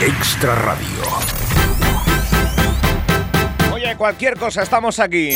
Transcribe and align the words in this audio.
Extra 0.00 0.54
Radio. 0.54 0.86
Oye, 3.72 3.96
cualquier 3.96 4.36
cosa, 4.36 4.62
estamos 4.62 5.00
aquí. 5.00 5.30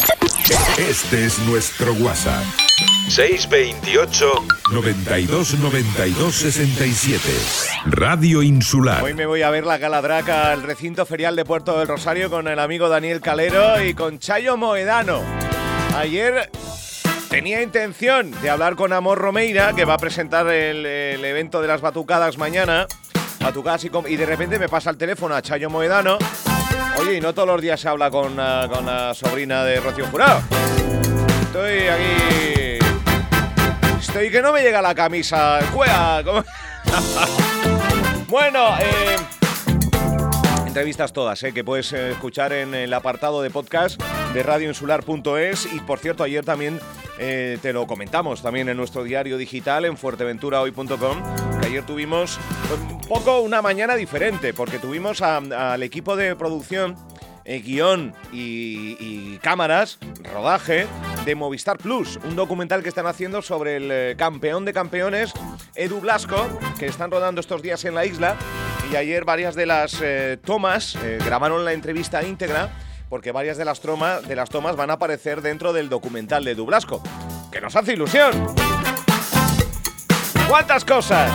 Este 0.78 1.24
es 1.24 1.40
nuestro 1.40 1.92
WhatsApp. 1.94 2.44
628 3.08 4.32
92 4.72 5.54
92 5.58 6.34
67. 6.34 7.28
Radio 7.86 8.40
Insular. 8.42 9.02
Hoy 9.02 9.14
me 9.14 9.26
voy 9.26 9.42
a 9.42 9.50
ver 9.50 9.66
la 9.66 9.80
Caladraca 9.80 10.52
al 10.52 10.62
recinto 10.62 11.06
ferial 11.06 11.34
de 11.34 11.44
Puerto 11.44 11.76
del 11.80 11.88
Rosario 11.88 12.30
con 12.30 12.46
el 12.46 12.60
amigo 12.60 12.88
Daniel 12.88 13.20
Calero 13.20 13.82
y 13.82 13.94
con 13.94 14.20
Chayo 14.20 14.56
Moedano. 14.56 15.22
Ayer 15.96 16.50
tenía 17.28 17.62
intención 17.62 18.30
de 18.40 18.50
hablar 18.50 18.76
con 18.76 18.92
Amor 18.92 19.18
Romeira, 19.18 19.72
que 19.72 19.84
va 19.84 19.94
a 19.94 19.98
presentar 19.98 20.46
el, 20.50 20.86
el 20.86 21.24
evento 21.24 21.60
de 21.60 21.66
las 21.66 21.80
batucadas 21.80 22.38
mañana. 22.38 22.86
Batucadas 23.42 23.84
y, 23.84 23.90
com- 23.90 24.06
y 24.06 24.16
de 24.16 24.24
repente 24.26 24.58
me 24.58 24.68
pasa 24.68 24.90
el 24.90 24.96
teléfono 24.96 25.34
a 25.34 25.42
Chayo 25.42 25.68
Moedano. 25.68 26.18
Oye, 27.00 27.16
y 27.16 27.20
no 27.20 27.34
todos 27.34 27.48
los 27.48 27.60
días 27.60 27.80
se 27.80 27.88
habla 27.88 28.10
con, 28.10 28.38
ah, 28.38 28.68
con 28.72 28.86
la 28.86 29.14
sobrina 29.14 29.64
de 29.64 29.80
Rocío 29.80 30.06
Jurado. 30.06 30.40
Estoy 31.42 31.88
aquí. 31.88 32.78
Estoy 34.00 34.30
que 34.30 34.42
no 34.42 34.52
me 34.52 34.62
llega 34.62 34.80
la 34.82 34.94
camisa. 34.94 35.58
¿cómo? 35.72 36.44
bueno, 38.28 38.76
eh, 38.78 39.16
entrevistas 40.72 41.12
todas, 41.12 41.42
eh, 41.42 41.52
que 41.52 41.64
puedes 41.64 41.92
eh, 41.92 42.12
escuchar 42.12 42.54
en 42.54 42.74
el 42.74 42.94
apartado 42.94 43.42
de 43.42 43.50
podcast 43.50 44.02
de 44.32 44.42
radioinsular.es. 44.42 45.70
Y 45.70 45.80
por 45.80 45.98
cierto, 45.98 46.24
ayer 46.24 46.46
también 46.46 46.80
eh, 47.18 47.58
te 47.60 47.74
lo 47.74 47.86
comentamos 47.86 48.40
también 48.40 48.70
en 48.70 48.78
nuestro 48.78 49.04
diario 49.04 49.36
digital 49.36 49.84
en 49.84 49.98
fuerteventurahoy.com. 49.98 51.60
Que 51.60 51.66
ayer 51.66 51.84
tuvimos 51.84 52.38
pues, 52.68 52.80
un 52.90 53.00
poco 53.02 53.42
una 53.42 53.60
mañana 53.60 53.96
diferente, 53.96 54.54
porque 54.54 54.78
tuvimos 54.78 55.20
al 55.20 55.82
equipo 55.82 56.16
de 56.16 56.34
producción 56.36 56.96
guion 57.44 58.14
y, 58.32 59.36
cámaras, 59.42 59.98
rodaje 60.32 60.86
de 61.26 61.34
Movistar 61.34 61.76
Plus, 61.76 62.18
un 62.24 62.34
documental 62.34 62.82
que 62.82 62.88
están 62.88 63.06
haciendo 63.06 63.42
sobre 63.42 63.76
el 63.76 64.16
campeón 64.16 64.64
de 64.64 64.72
campeones, 64.72 65.34
Edu 65.74 66.00
Blasco, 66.00 66.48
que 66.78 66.86
están 66.86 67.10
rodando 67.10 67.42
estos 67.42 67.60
días 67.60 67.84
en 67.84 67.94
la 67.94 68.06
isla. 68.06 68.38
Y 68.92 68.96
ayer 68.96 69.24
varias 69.24 69.54
de 69.54 69.64
las 69.64 69.98
eh, 70.02 70.36
tomas 70.44 70.96
eh, 70.96 71.18
grabaron 71.24 71.64
la 71.64 71.72
entrevista 71.72 72.22
íntegra, 72.22 72.68
porque 73.08 73.32
varias 73.32 73.56
de 73.56 73.64
las, 73.64 73.80
troma- 73.80 74.20
de 74.20 74.36
las 74.36 74.50
tomas 74.50 74.76
van 74.76 74.90
a 74.90 74.94
aparecer 74.94 75.40
dentro 75.40 75.72
del 75.72 75.88
documental 75.88 76.44
de 76.44 76.50
Edu 76.50 76.66
Blasco, 76.66 77.02
que 77.50 77.62
nos 77.62 77.74
hace 77.74 77.94
ilusión. 77.94 78.54
¿Cuántas 80.46 80.84
cosas? 80.84 81.30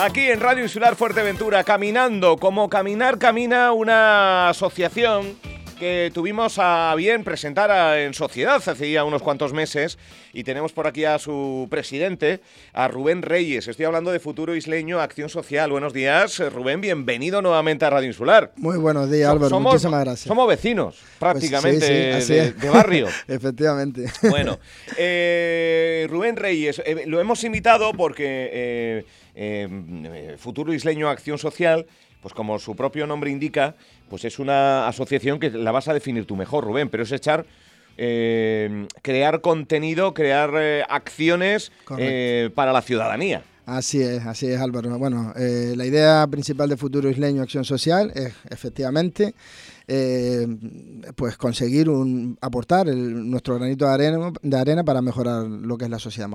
Aquí 0.00 0.30
en 0.30 0.38
Radio 0.38 0.62
Insular 0.62 0.94
Fuerteventura, 0.94 1.64
caminando, 1.64 2.36
como 2.36 2.68
Caminar 2.68 3.18
Camina, 3.18 3.72
una 3.72 4.48
asociación 4.48 5.36
que 5.82 6.12
tuvimos 6.14 6.60
a 6.60 6.94
bien 6.96 7.24
presentar 7.24 7.72
a- 7.72 8.00
en 8.04 8.14
sociedad 8.14 8.62
hace 8.64 8.92
ya 8.92 9.02
unos 9.02 9.20
cuantos 9.20 9.52
meses 9.52 9.98
y 10.32 10.44
tenemos 10.44 10.72
por 10.72 10.86
aquí 10.86 11.04
a 11.04 11.18
su 11.18 11.66
presidente, 11.68 12.38
a 12.72 12.86
Rubén 12.86 13.20
Reyes. 13.22 13.66
Estoy 13.66 13.86
hablando 13.86 14.12
de 14.12 14.20
Futuro 14.20 14.54
Isleño 14.54 15.00
Acción 15.00 15.28
Social. 15.28 15.72
Buenos 15.72 15.92
días, 15.92 16.38
Rubén, 16.52 16.80
bienvenido 16.80 17.42
nuevamente 17.42 17.84
a 17.84 17.90
Radio 17.90 18.06
Insular. 18.06 18.52
Muy 18.54 18.78
buenos 18.78 19.10
días, 19.10 19.28
Álvaro. 19.28 19.48
somos, 19.48 19.72
Muchísimas 19.72 20.04
gracias. 20.04 20.28
Somos 20.28 20.46
vecinos, 20.46 20.94
Pues 21.00 21.18
prácticamente, 21.18 22.16
sí, 22.20 22.26
sí, 22.26 22.38
así 22.38 22.52
de, 22.60 22.70
barrio. 22.70 23.08
Efectivamente. 23.26 24.04
Bueno, 24.30 24.60
eh, 24.96 26.06
Rubén 26.08 26.36
Reyes, 26.36 26.80
eh, 26.86 27.02
lo 27.06 27.20
hemos 27.20 27.42
invitado 27.42 27.92
porque 27.92 29.04
eh, 29.34 30.36
Futuro 30.38 30.72
Isleño 30.72 31.08
Acción 31.08 31.38
Social, 31.38 31.86
pues 32.22 32.32
como 32.32 32.58
su 32.58 32.74
propio 32.74 33.06
nombre 33.06 33.30
indica, 33.30 33.74
pues 34.08 34.24
es 34.24 34.38
una 34.38 34.88
asociación 34.88 35.38
que 35.38 35.50
la 35.50 35.72
vas 35.72 35.88
a 35.88 35.92
definir 35.92 36.24
tú 36.24 36.36
mejor, 36.36 36.64
Rubén, 36.64 36.88
pero 36.88 37.02
es 37.02 37.12
echar... 37.12 37.44
eh, 37.98 38.86
crear 39.02 39.42
contenido, 39.42 40.14
crear 40.14 40.50
eh, 40.56 40.82
acciones 40.88 41.72
eh, 41.98 42.48
para 42.54 42.72
la 42.72 42.80
ciudadanía. 42.80 43.42
Así 43.66 44.00
es, 44.00 44.24
así 44.26 44.46
es, 44.46 44.60
Álvaro. 44.60 44.98
Bueno, 44.98 45.32
la 45.36 45.86
idea 45.86 46.26
principal 46.26 46.68
de 46.68 46.76
Futuro 46.76 47.08
Isleño 47.10 47.42
Acción 47.42 47.64
Social 47.64 48.10
es 48.14 48.32
efectivamente 48.50 49.34
eh, 49.94 50.46
pues 51.16 51.36
conseguir 51.36 51.90
un, 51.90 52.38
aportar 52.40 52.88
el- 52.88 53.28
nuestro 53.30 53.56
granito 53.56 53.84
de 53.84 53.90
arena, 53.92 54.32
de 54.42 54.56
arena 54.56 54.84
para 54.84 55.02
mejorar 55.02 55.44
lo 55.44 55.76
que 55.76 55.84
es 55.84 55.90
la 55.90 55.98
sociedad. 55.98 56.28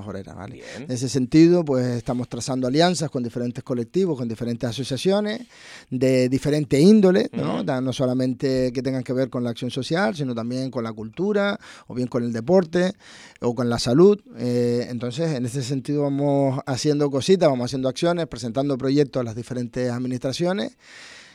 Bien. 0.54 0.84
En 0.84 0.92
ese 0.92 1.10
sentido, 1.10 1.66
pues 1.66 1.86
estamos 1.88 2.30
trazando 2.30 2.68
alianzas 2.68 3.10
con 3.10 3.24
diferentes 3.24 3.64
colectivos, 3.64 4.18
con 4.18 4.28
diferentes 4.28 4.70
asociaciones 4.70 5.48
de 5.90 6.30
diferente 6.30 6.80
índole, 6.80 7.30
¿no? 7.34 7.64
No 7.82 7.94
solamente 7.94 8.72
que 8.74 8.82
tengan 8.84 9.04
que 9.04 9.14
ver 9.14 9.30
con 9.30 9.44
la 9.44 9.50
acción 9.50 9.72
social, 9.72 10.16
sino 10.16 10.36
también 10.36 10.70
con 10.70 10.84
la 10.84 10.94
cultura, 10.94 11.60
o 11.88 11.96
bien 11.96 12.08
con 12.08 12.24
el 12.24 12.32
deporte, 12.34 12.94
o 13.42 13.56
con 13.56 13.70
la 13.70 13.80
salud. 13.80 14.20
Eh, 14.38 14.86
entonces, 14.90 15.34
en 15.36 15.46
ese 15.46 15.64
sentido 15.64 16.04
vamos 16.04 16.60
haciendo 16.66 17.10
cositas, 17.10 17.50
vamos 17.50 17.66
haciendo 17.66 17.90
acciones, 17.90 18.28
presentando 18.28 18.78
proyectos 18.78 19.22
a 19.22 19.24
las 19.24 19.36
diferentes 19.36 19.90
administraciones. 19.90 20.78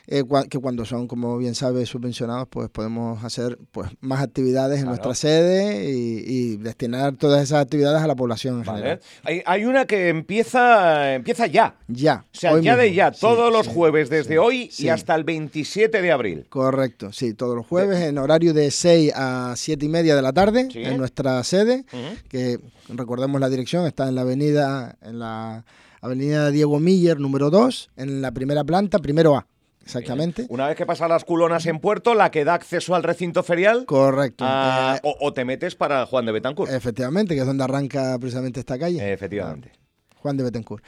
Eh, 0.07 0.23
cua- 0.25 0.49
que 0.49 0.59
cuando 0.59 0.85
son, 0.85 1.07
como 1.07 1.39
bien 1.39 1.55
sabes, 1.55 1.89
subvencionados, 1.89 2.49
pues 2.49 2.69
podemos 2.71 3.23
hacer 3.25 3.59
pues 3.71 3.89
más 4.01 4.21
actividades 4.23 4.79
en 4.79 4.85
Claro. 4.87 4.97
nuestra 4.97 5.15
sede 5.15 5.91
y, 5.91 6.25
y 6.27 6.57
destinar 6.57 7.15
todas 7.17 7.43
esas 7.43 7.63
actividades 7.63 8.03
a 8.03 8.07
la 8.07 8.17
población 8.17 8.59
en 8.59 8.65
¿vale? 8.65 8.79
general. 8.79 9.01
Hay, 9.25 9.43
hay 9.47 9.65
una 9.65 9.85
que 9.87 10.09
empieza, 10.09 11.15
empieza 11.15 11.47
ya. 11.47 11.77
Ya. 11.89 12.25
O 12.35 12.39
sea, 12.39 12.59
ya 12.61 12.77
de 12.77 12.93
ya, 12.93 13.13
Sí, 13.13 13.21
todos 13.21 13.53
los 13.53 13.67
sí, 13.67 13.73
jueves, 13.75 14.11
desde 14.11 14.33
sí, 14.33 14.37
hoy 14.39 14.71
y 14.79 14.89
hasta 14.89 15.15
el 15.15 15.25
27 15.25 16.03
de 16.03 16.13
abril. 16.13 16.47
Correcto, 16.49 17.13
sí, 17.13 17.35
todos 17.35 17.55
los 17.57 17.67
jueves 17.67 18.01
en 18.01 18.19
horario 18.19 18.53
de 18.55 18.71
6 18.71 19.13
a 19.15 19.55
7 19.57 19.87
y 19.87 19.89
media 19.89 20.17
de 20.17 20.23
la 20.23 20.33
tarde 20.33 20.69
en 20.75 20.97
nuestra 20.99 21.43
sede, 21.45 21.85
que 22.29 22.59
recordemos 22.89 23.41
la 23.41 23.49
dirección, 23.49 23.87
está 23.87 24.09
en 24.09 24.15
la 24.17 24.23
avenida, 24.23 24.97
en 25.03 25.19
la 25.21 25.65
avenida 26.01 26.51
Diego 26.51 26.81
Miller, 26.81 27.21
número 27.21 27.51
2, 27.51 27.91
en 27.97 28.21
la 28.23 28.33
primera 28.33 28.65
planta, 28.65 28.99
primero 28.99 29.37
A, 29.37 29.47
exactamente. 29.83 30.47
Una 30.49 30.69
vez 30.69 30.77
que 30.77 30.87
pasas 30.87 31.09
las 31.09 31.25
culonas 31.25 31.67
en 31.67 31.79
puerto, 31.81 32.15
la 32.15 32.31
que 32.31 32.45
da 32.45 32.55
acceso 32.55 32.95
al 32.95 33.03
recinto 33.03 33.43
ferial, 33.43 33.85
Correcto. 33.87 34.45
ah, 34.47 34.97
eh, 34.97 35.01
o, 35.05 35.17
o 35.21 35.33
te 35.33 35.45
metes 35.45 35.75
para 35.75 36.07
Juan 36.07 36.27
de 36.27 36.33
Betancourt. 36.33 36.73
efectivamente, 36.73 37.35
que 37.35 37.41
es 37.41 37.47
donde 37.47 37.65
arranca 37.65 38.19
precisamente 38.19 38.61
esta 38.61 38.79
calle. 38.79 39.13
Efectivamente. 39.13 39.73
Juan 40.17 40.37
de 40.37 40.45
Betancourt. 40.45 40.85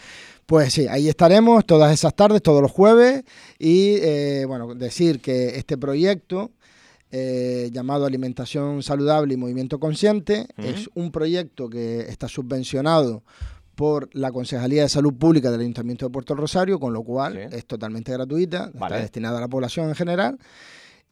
Pues 0.46 0.72
sí, 0.72 0.86
ahí 0.88 1.08
estaremos 1.08 1.64
todas 1.66 1.92
esas 1.92 2.14
tardes, 2.14 2.40
todos 2.42 2.62
los 2.62 2.70
jueves. 2.70 3.24
Y 3.58 3.96
eh, 4.00 4.44
bueno, 4.46 4.74
decir 4.74 5.20
que 5.20 5.56
este 5.58 5.76
proyecto 5.76 6.52
eh, 7.10 7.70
llamado 7.72 8.06
Alimentación 8.06 8.82
Saludable 8.82 9.34
y 9.34 9.36
Movimiento 9.36 9.80
Consciente 9.80 10.46
es 10.56 10.88
un 10.94 11.10
proyecto 11.10 11.68
que 11.68 12.00
está 12.00 12.28
subvencionado 12.28 13.22
por 13.74 14.08
la 14.14 14.30
Concejalía 14.32 14.82
de 14.82 14.88
Salud 14.88 15.14
Pública 15.14 15.50
del 15.50 15.60
Ayuntamiento 15.60 16.06
de 16.06 16.10
Puerto 16.10 16.34
Rosario, 16.34 16.78
con 16.80 16.92
lo 16.92 17.02
cual 17.02 17.32
Sí. 17.50 17.56
es 17.56 17.66
totalmente 17.66 18.12
gratuita, 18.12 18.70
Vale. 18.74 18.94
está 18.94 19.02
destinada 19.02 19.38
a 19.38 19.40
la 19.42 19.48
población 19.48 19.88
en 19.88 19.94
general. 19.94 20.38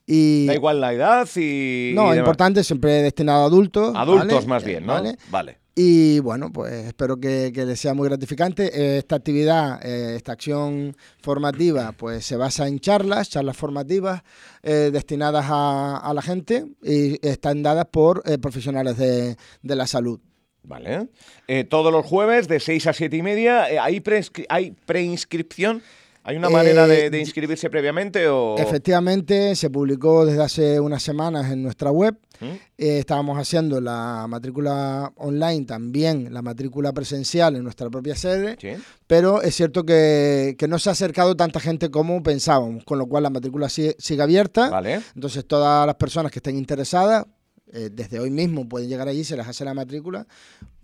Y 0.06 0.46
Da 0.46 0.54
igual 0.54 0.80
la 0.80 0.92
edad 0.92 1.28
y. 1.36 1.92
no, 1.94 2.06
y 2.06 2.10
demás. 2.10 2.18
importante, 2.18 2.64
siempre 2.64 3.02
destinado 3.02 3.42
a 3.44 3.46
adultos. 3.46 3.94
Adultos 3.96 4.28
¿vale? 4.28 4.46
más 4.46 4.64
bien, 4.64 4.84
¿no? 4.86 4.94
¿vale? 4.94 5.16
Vale. 5.30 5.58
Y 5.74 6.18
bueno, 6.18 6.52
pues 6.52 6.72
espero 6.88 7.16
que, 7.18 7.50
que 7.54 7.64
les 7.64 7.80
sea 7.80 7.94
muy 7.94 8.06
gratificante. 8.06 8.64
Eh, 8.78 8.98
esta 8.98 9.16
actividad, 9.16 9.80
eh, 9.82 10.16
esta 10.16 10.32
acción 10.32 10.94
formativa, 11.22 11.92
pues 11.92 12.26
se 12.26 12.36
basa 12.36 12.68
en 12.68 12.78
charlas, 12.78 13.30
charlas 13.30 13.56
formativas 13.56 14.22
eh, 14.62 14.90
destinadas 14.92 15.46
a, 15.48 15.96
a 15.96 16.12
la 16.12 16.20
gente 16.20 16.66
y 16.82 17.24
están 17.26 17.62
dadas 17.62 17.86
por 17.90 18.22
eh, 18.26 18.36
profesionales 18.36 18.98
de, 18.98 19.36
de 19.62 19.76
la 19.76 19.86
salud. 19.86 20.20
Vale. 20.64 21.08
Eh, 21.48 21.64
todos 21.64 21.92
los 21.92 22.04
jueves 22.06 22.48
de 22.48 22.60
6 22.60 22.86
a 22.86 22.92
7 22.92 23.16
y 23.16 23.22
media. 23.22 23.70
eh, 23.70 23.78
¿hay, 23.78 24.02
¿Hay 24.48 24.70
preinscripción? 24.86 25.82
¿Hay 26.24 26.36
una 26.36 26.46
Eh, 26.46 26.52
manera 26.52 26.86
de, 26.86 27.10
de 27.10 27.18
inscribirse 27.18 27.68
previamente 27.68 28.28
o...? 28.28 28.56
Efectivamente, 28.56 29.56
se 29.56 29.70
publicó 29.70 30.24
desde 30.24 30.40
hace 30.40 30.78
unas 30.78 31.02
semanas 31.02 31.50
en 31.50 31.64
nuestra 31.64 31.90
web. 31.90 32.16
¿Mm? 32.40 32.44
Eh, 32.78 32.98
estábamos 33.00 33.36
haciendo 33.38 33.80
la 33.80 34.26
matrícula 34.28 35.12
online, 35.16 35.64
también 35.64 36.32
la 36.32 36.40
matrícula 36.40 36.92
presencial 36.92 37.56
en 37.56 37.64
nuestra 37.64 37.90
propia 37.90 38.14
sede. 38.14 38.56
Sí. 38.60 38.70
pero 39.08 39.42
es 39.42 39.56
cierto 39.56 39.84
que, 39.84 40.54
que 40.56 40.68
no 40.68 40.78
se 40.78 40.90
ha 40.90 40.92
acercado 40.92 41.36
tanta 41.36 41.58
gente 41.58 41.90
como 41.90 42.22
pensábamos, 42.22 42.84
con 42.84 42.98
lo 42.98 43.06
cual 43.06 43.24
la 43.24 43.30
matrícula 43.30 43.68
sigue, 43.68 43.96
sigue 43.98 44.22
abierta. 44.22 44.70
Vale. 44.70 45.00
Entonces 45.16 45.44
todas 45.44 45.84
las 45.86 45.96
personas 45.96 46.30
que 46.30 46.38
estén 46.38 46.56
interesadas, 46.56 47.26
eh, 47.72 47.88
desde 47.92 48.20
hoy 48.20 48.30
mismo 48.30 48.68
pueden 48.68 48.88
llegar 48.88 49.08
allí, 49.08 49.24
se 49.24 49.36
les 49.36 49.46
hace 49.46 49.64
la 49.64 49.74
matrícula, 49.74 50.26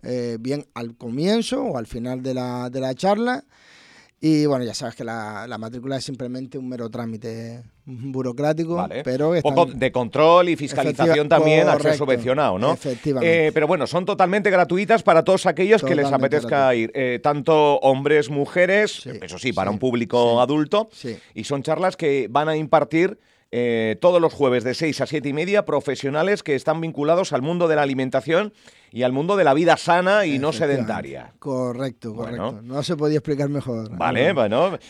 eh, 0.03 0.37
bien 0.41 0.67
al 0.75 0.97
comienzo 0.97 1.63
o 1.63 1.79
al 1.79 1.87
final 1.87 2.23
de 2.23 2.35
la, 2.35 2.71
de 2.71 2.81
la 2.81 2.95
charla. 2.95 3.45
Y 4.21 4.47
bueno, 4.47 4.65
ya 4.65 4.75
sabes 4.75 4.97
que 4.97 5.05
la, 5.05 5.47
la 5.47 5.59
matrícula 5.59 5.97
es 5.97 6.05
simplemente 6.05 6.59
un 6.59 6.69
mero 6.69 6.91
trámite 6.91 7.63
burocrático, 7.87 8.75
Vale. 8.75 9.03
pero 9.05 9.31
Un 9.31 9.43
poco 9.43 9.67
de 9.67 9.93
control 9.93 10.49
y 10.49 10.57
fiscalización 10.57 11.27
Efectiva- 11.27 11.29
también, 11.29 11.61
acceso 11.69 11.79
correcto. 11.79 12.05
subvencionado, 12.05 12.59
¿no? 12.59 12.73
Efectivamente. 12.73 13.47
Eh, 13.47 13.53
pero 13.53 13.67
bueno, 13.69 13.87
son 13.87 14.05
totalmente 14.05 14.51
gratuitas 14.51 15.03
para 15.05 15.23
todos 15.23 15.47
aquellos 15.47 15.83
que 15.85 15.95
les 15.95 16.11
apetezca 16.11 16.75
ir, 16.75 16.91
eh, 16.95 17.21
tanto 17.23 17.79
hombres, 17.79 18.29
mujeres, 18.29 19.03
Sí, 19.05 19.11
eso 19.23 19.39
sí, 19.39 19.53
para 19.53 19.71
sí, 19.71 19.75
un 19.75 19.79
público 19.79 20.33
sí, 20.35 20.39
adulto, 20.43 20.89
sí. 20.93 21.17
y 21.35 21.45
son 21.45 21.63
charlas 21.63 21.97
que 21.97 22.27
van 22.29 22.49
a 22.49 22.57
impartir 22.57 23.19
eh, 23.51 23.97
todos 24.01 24.21
los 24.21 24.33
jueves 24.33 24.65
de 24.65 24.75
6 24.75 25.01
a 25.01 25.07
7 25.07 25.29
y 25.29 25.33
media 25.33 25.65
profesionales 25.65 26.43
que 26.43 26.55
están 26.55 26.81
vinculados 26.81 27.33
al 27.33 27.43
mundo 27.43 27.67
de 27.69 27.77
la 27.77 27.83
alimentación 27.83 28.53
y 28.91 29.03
al 29.03 29.13
mundo 29.13 29.37
de 29.37 29.45
la 29.45 29.55
vida 29.55 29.77
sana 29.77 30.27
y 30.27 30.39
no 30.39 30.53
sedentaria. 30.53 31.35
Correcto, 31.39 32.13
Bueno. 32.15 32.51
correcto. 32.53 32.63
No 32.63 32.83
se 32.83 32.97
podía 32.97 33.19
explicar 33.19 33.49
mejor. 33.49 33.97
Vale, 33.97 34.33
bueno. 34.33 34.75
eh, 34.75 34.81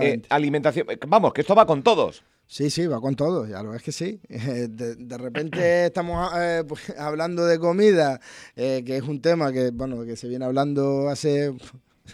eh, 0.00 0.22
alimentación. 0.30 0.86
Vamos, 1.06 1.32
que 1.32 1.42
esto 1.42 1.54
va 1.54 1.66
con 1.66 1.82
todos. 1.82 2.22
Sí, 2.50 2.70
sí, 2.70 2.86
va 2.86 2.98
con 2.98 3.14
todo, 3.14 3.46
ya 3.46 3.62
lo 3.62 3.72
ves 3.72 3.82
que 3.82 3.92
sí. 3.92 4.20
De, 4.28 4.94
de 4.96 5.18
repente 5.18 5.84
estamos 5.86 6.30
eh, 6.34 6.64
pues, 6.66 6.94
hablando 6.98 7.44
de 7.44 7.58
comida, 7.58 8.20
eh, 8.56 8.82
que 8.86 8.96
es 8.96 9.02
un 9.02 9.20
tema 9.20 9.52
que, 9.52 9.70
bueno, 9.70 10.02
que 10.06 10.16
se 10.16 10.28
viene 10.28 10.46
hablando 10.46 11.08
hace 11.10 11.52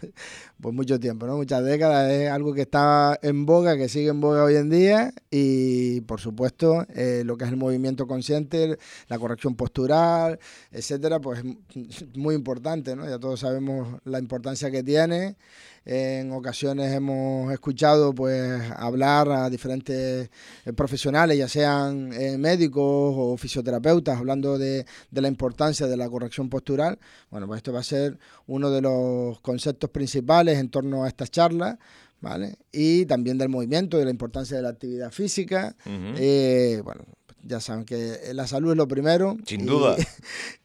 pues 0.61 0.75
mucho 0.75 0.99
tiempo, 0.99 1.27
¿no? 1.27 1.37
Muchas 1.37 1.65
décadas, 1.65 2.11
es 2.11 2.31
algo 2.31 2.55
que 2.55 2.63
está 2.63 3.19
en 3.23 3.47
boga, 3.47 3.77
que 3.77 3.89
sigue 3.89 4.09
en 4.09 4.21
boga 4.21 4.45
hoy 4.45 4.57
en 4.57 4.71
día 4.71 5.13
y, 5.31 6.01
por 6.03 6.21
supuesto, 6.21 6.87
eh, 6.95 7.23
lo 7.25 7.37
que 7.37 7.45
es 7.45 7.51
el 7.51 7.57
movimiento 7.57 8.07
consciente, 8.07 8.79
la 9.09 9.19
corrección 9.19 9.55
postural, 9.57 10.39
etcétera, 10.71 11.21
pues 11.21 11.43
es 11.75 12.17
muy 12.17 12.35
importante, 12.35 12.97
¿no? 12.97 13.09
Ya 13.09 13.19
todos 13.19 13.41
sabemos 13.41 14.01
la 14.05 14.19
importancia 14.19 14.71
que 14.71 14.83
tiene. 14.83 15.37
En 15.85 16.33
ocasiones 16.33 16.93
hemos 16.93 17.53
escuchado 17.53 18.15
pues 18.15 18.63
hablar 18.77 19.29
a 19.31 19.51
diferentes 19.51 20.31
eh, 20.65 20.73
profesionales, 20.73 21.37
ya 21.37 21.49
sean 21.49 22.13
eh, 22.13 22.39
médicos 22.39 23.15
o 23.17 23.37
fisioterapeutas, 23.37 24.19
hablando 24.19 24.59
de, 24.59 24.87
de 25.11 25.21
la 25.21 25.29
importancia 25.29 25.87
de 25.87 25.97
la 25.97 26.09
corrección 26.09 26.49
postural. 26.49 26.99
Bueno, 27.31 27.47
pues 27.47 27.59
esto 27.59 27.73
va 27.73 27.81
a 27.81 27.85
ser 27.85 28.19
uno 28.47 28.71
de 28.71 28.81
los 28.81 29.41
conceptos 29.41 29.91
principales 29.91 30.59
en 30.59 30.71
torno 30.71 31.05
a 31.05 31.09
estas 31.09 31.31
charlas. 31.31 31.77
¿Vale? 32.21 32.57
Y 32.73 33.05
también 33.05 33.37
del 33.37 33.51
movimiento, 33.51 33.99
de 33.99 34.07
la 34.07 34.11
importancia 34.11 34.57
de 34.57 34.63
la 34.63 34.71
actividad 34.71 35.11
física. 35.11 35.77
Eh, 35.85 36.81
bueno, 36.83 37.05
ya 37.47 37.61
saben 37.61 37.85
que 37.85 38.19
la 38.33 38.47
salud 38.47 38.71
es 38.73 38.77
lo 38.77 38.89
primero. 38.89 39.37
Sin 39.47 39.63
y- 39.63 39.65
duda. 39.67 39.97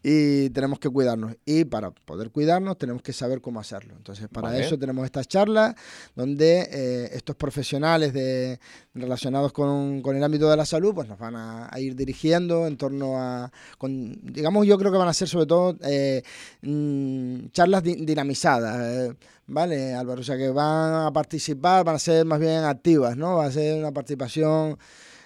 Y 0.02 0.48
tenemos 0.50 0.78
que 0.78 0.88
cuidarnos. 0.88 1.36
Y 1.44 1.64
para 1.66 1.90
poder 1.90 2.30
cuidarnos 2.30 2.78
tenemos 2.78 3.02
que 3.02 3.12
saber 3.12 3.42
cómo 3.42 3.60
hacerlo. 3.60 3.94
Entonces, 3.96 4.28
para 4.32 4.48
Vale. 4.48 4.64
eso 4.64 4.78
tenemos 4.78 5.04
estas 5.04 5.28
charlas 5.28 5.74
donde 6.16 6.68
eh, 6.72 7.10
estos 7.12 7.36
profesionales 7.36 8.14
de, 8.14 8.58
relacionados 8.94 9.52
con, 9.52 10.00
con 10.00 10.16
el 10.16 10.24
ámbito 10.24 10.48
de 10.48 10.56
la 10.56 10.64
salud 10.64 10.94
pues 10.94 11.06
nos 11.06 11.18
van 11.18 11.36
a, 11.36 11.68
a 11.70 11.80
ir 11.80 11.94
dirigiendo 11.94 12.66
en 12.66 12.78
torno 12.78 13.18
a, 13.18 13.52
con, 13.76 14.18
digamos, 14.32 14.66
yo 14.66 14.78
creo 14.78 14.90
que 14.90 14.96
van 14.98 15.08
a 15.08 15.12
ser 15.12 15.28
sobre 15.28 15.44
todo 15.46 15.76
eh, 15.82 16.22
mm, 16.62 17.48
charlas 17.52 17.82
di- 17.82 18.04
dinamizadas. 18.04 19.10
eh, 19.10 19.14
¿Vale, 19.46 19.94
Álvaro? 19.94 20.20
O 20.20 20.24
sea, 20.24 20.36
que 20.38 20.48
van 20.48 21.06
a 21.06 21.12
participar, 21.12 21.84
van 21.84 21.96
a 21.96 21.98
ser 21.98 22.24
más 22.24 22.38
bien 22.38 22.64
activas, 22.64 23.16
¿no? 23.16 23.36
Va 23.36 23.46
a 23.46 23.50
ser 23.52 23.78
una 23.78 23.90
participación 23.92 24.78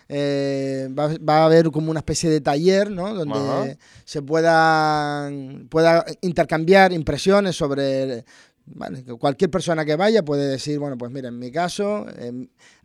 eh, 0.08 0.88
va, 0.98 1.08
va 1.18 1.38
a 1.38 1.44
haber 1.46 1.70
como 1.70 1.90
una 1.90 2.00
especie 2.00 2.30
de 2.30 2.40
taller, 2.40 2.90
¿no? 2.90 3.14
Donde 3.14 3.38
Ajá. 3.38 3.76
se 4.04 4.22
puedan 4.22 5.66
pueda 5.70 6.04
intercambiar 6.20 6.92
impresiones 6.92 7.56
sobre 7.56 8.24
vale, 8.66 9.04
cualquier 9.18 9.50
persona 9.50 9.84
que 9.84 9.96
vaya 9.96 10.24
puede 10.24 10.48
decir, 10.48 10.78
bueno, 10.78 10.98
pues 10.98 11.10
mira, 11.10 11.28
en 11.28 11.38
mi 11.38 11.50
caso 11.50 12.06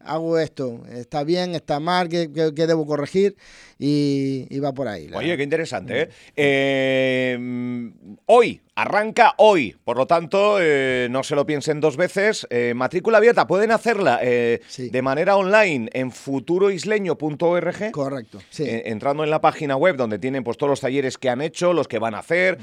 hago 0.04 0.40
esto, 0.40 0.81
está 0.92 1.24
bien, 1.24 1.56
está 1.56 1.80
mal, 1.80 2.10
¿qué, 2.10 2.31
qué- 2.34 2.54
qué 2.56 2.68
debo 2.68 2.86
corregir? 2.86 3.36
Y, 3.78 4.46
y 4.50 4.60
va 4.60 4.74
por 4.74 4.88
ahí. 4.90 5.10
Oye, 5.13 5.38
qué 5.38 5.44
interesante. 5.44 6.01
¿eh? 6.01 6.10
Eh, 6.36 7.38
mm, 7.40 7.88
hoy, 8.25 8.62
arranca 8.75 9.36
hoy. 9.38 9.75
Por 9.86 9.96
lo 9.98 10.06
tanto, 10.06 10.57
eh, 10.60 11.07
no 11.10 11.24
se 11.24 11.34
lo 11.36 11.46
piensen 11.46 11.80
dos 11.80 11.96
veces. 11.96 12.46
Eh, 12.50 12.74
matrícula 12.75 13.19
abierta, 13.19 13.48
pueden 13.48 13.72
hacerla 13.72 14.19
Sí. 14.68 14.90
de 14.90 15.01
manera 15.01 15.38
online 15.38 15.90
en 15.94 16.12
futuroisleño.org. 16.12 17.92
Correcto, 17.92 18.40
sí. 18.50 18.63
Entrando 18.68 19.24
en 19.24 19.30
la 19.30 19.40
página 19.42 19.75
web 19.78 19.95
donde 19.95 20.19
tienen 20.19 20.44
pues 20.44 20.57
todos 20.57 20.69
los 20.72 20.81
talleres 20.81 21.18
que 21.18 21.30
han 21.30 21.42
hecho, 21.42 21.72
los 21.74 21.88
que 21.88 22.00
van 22.00 22.16
a 22.16 22.19
hacer, 22.19 22.57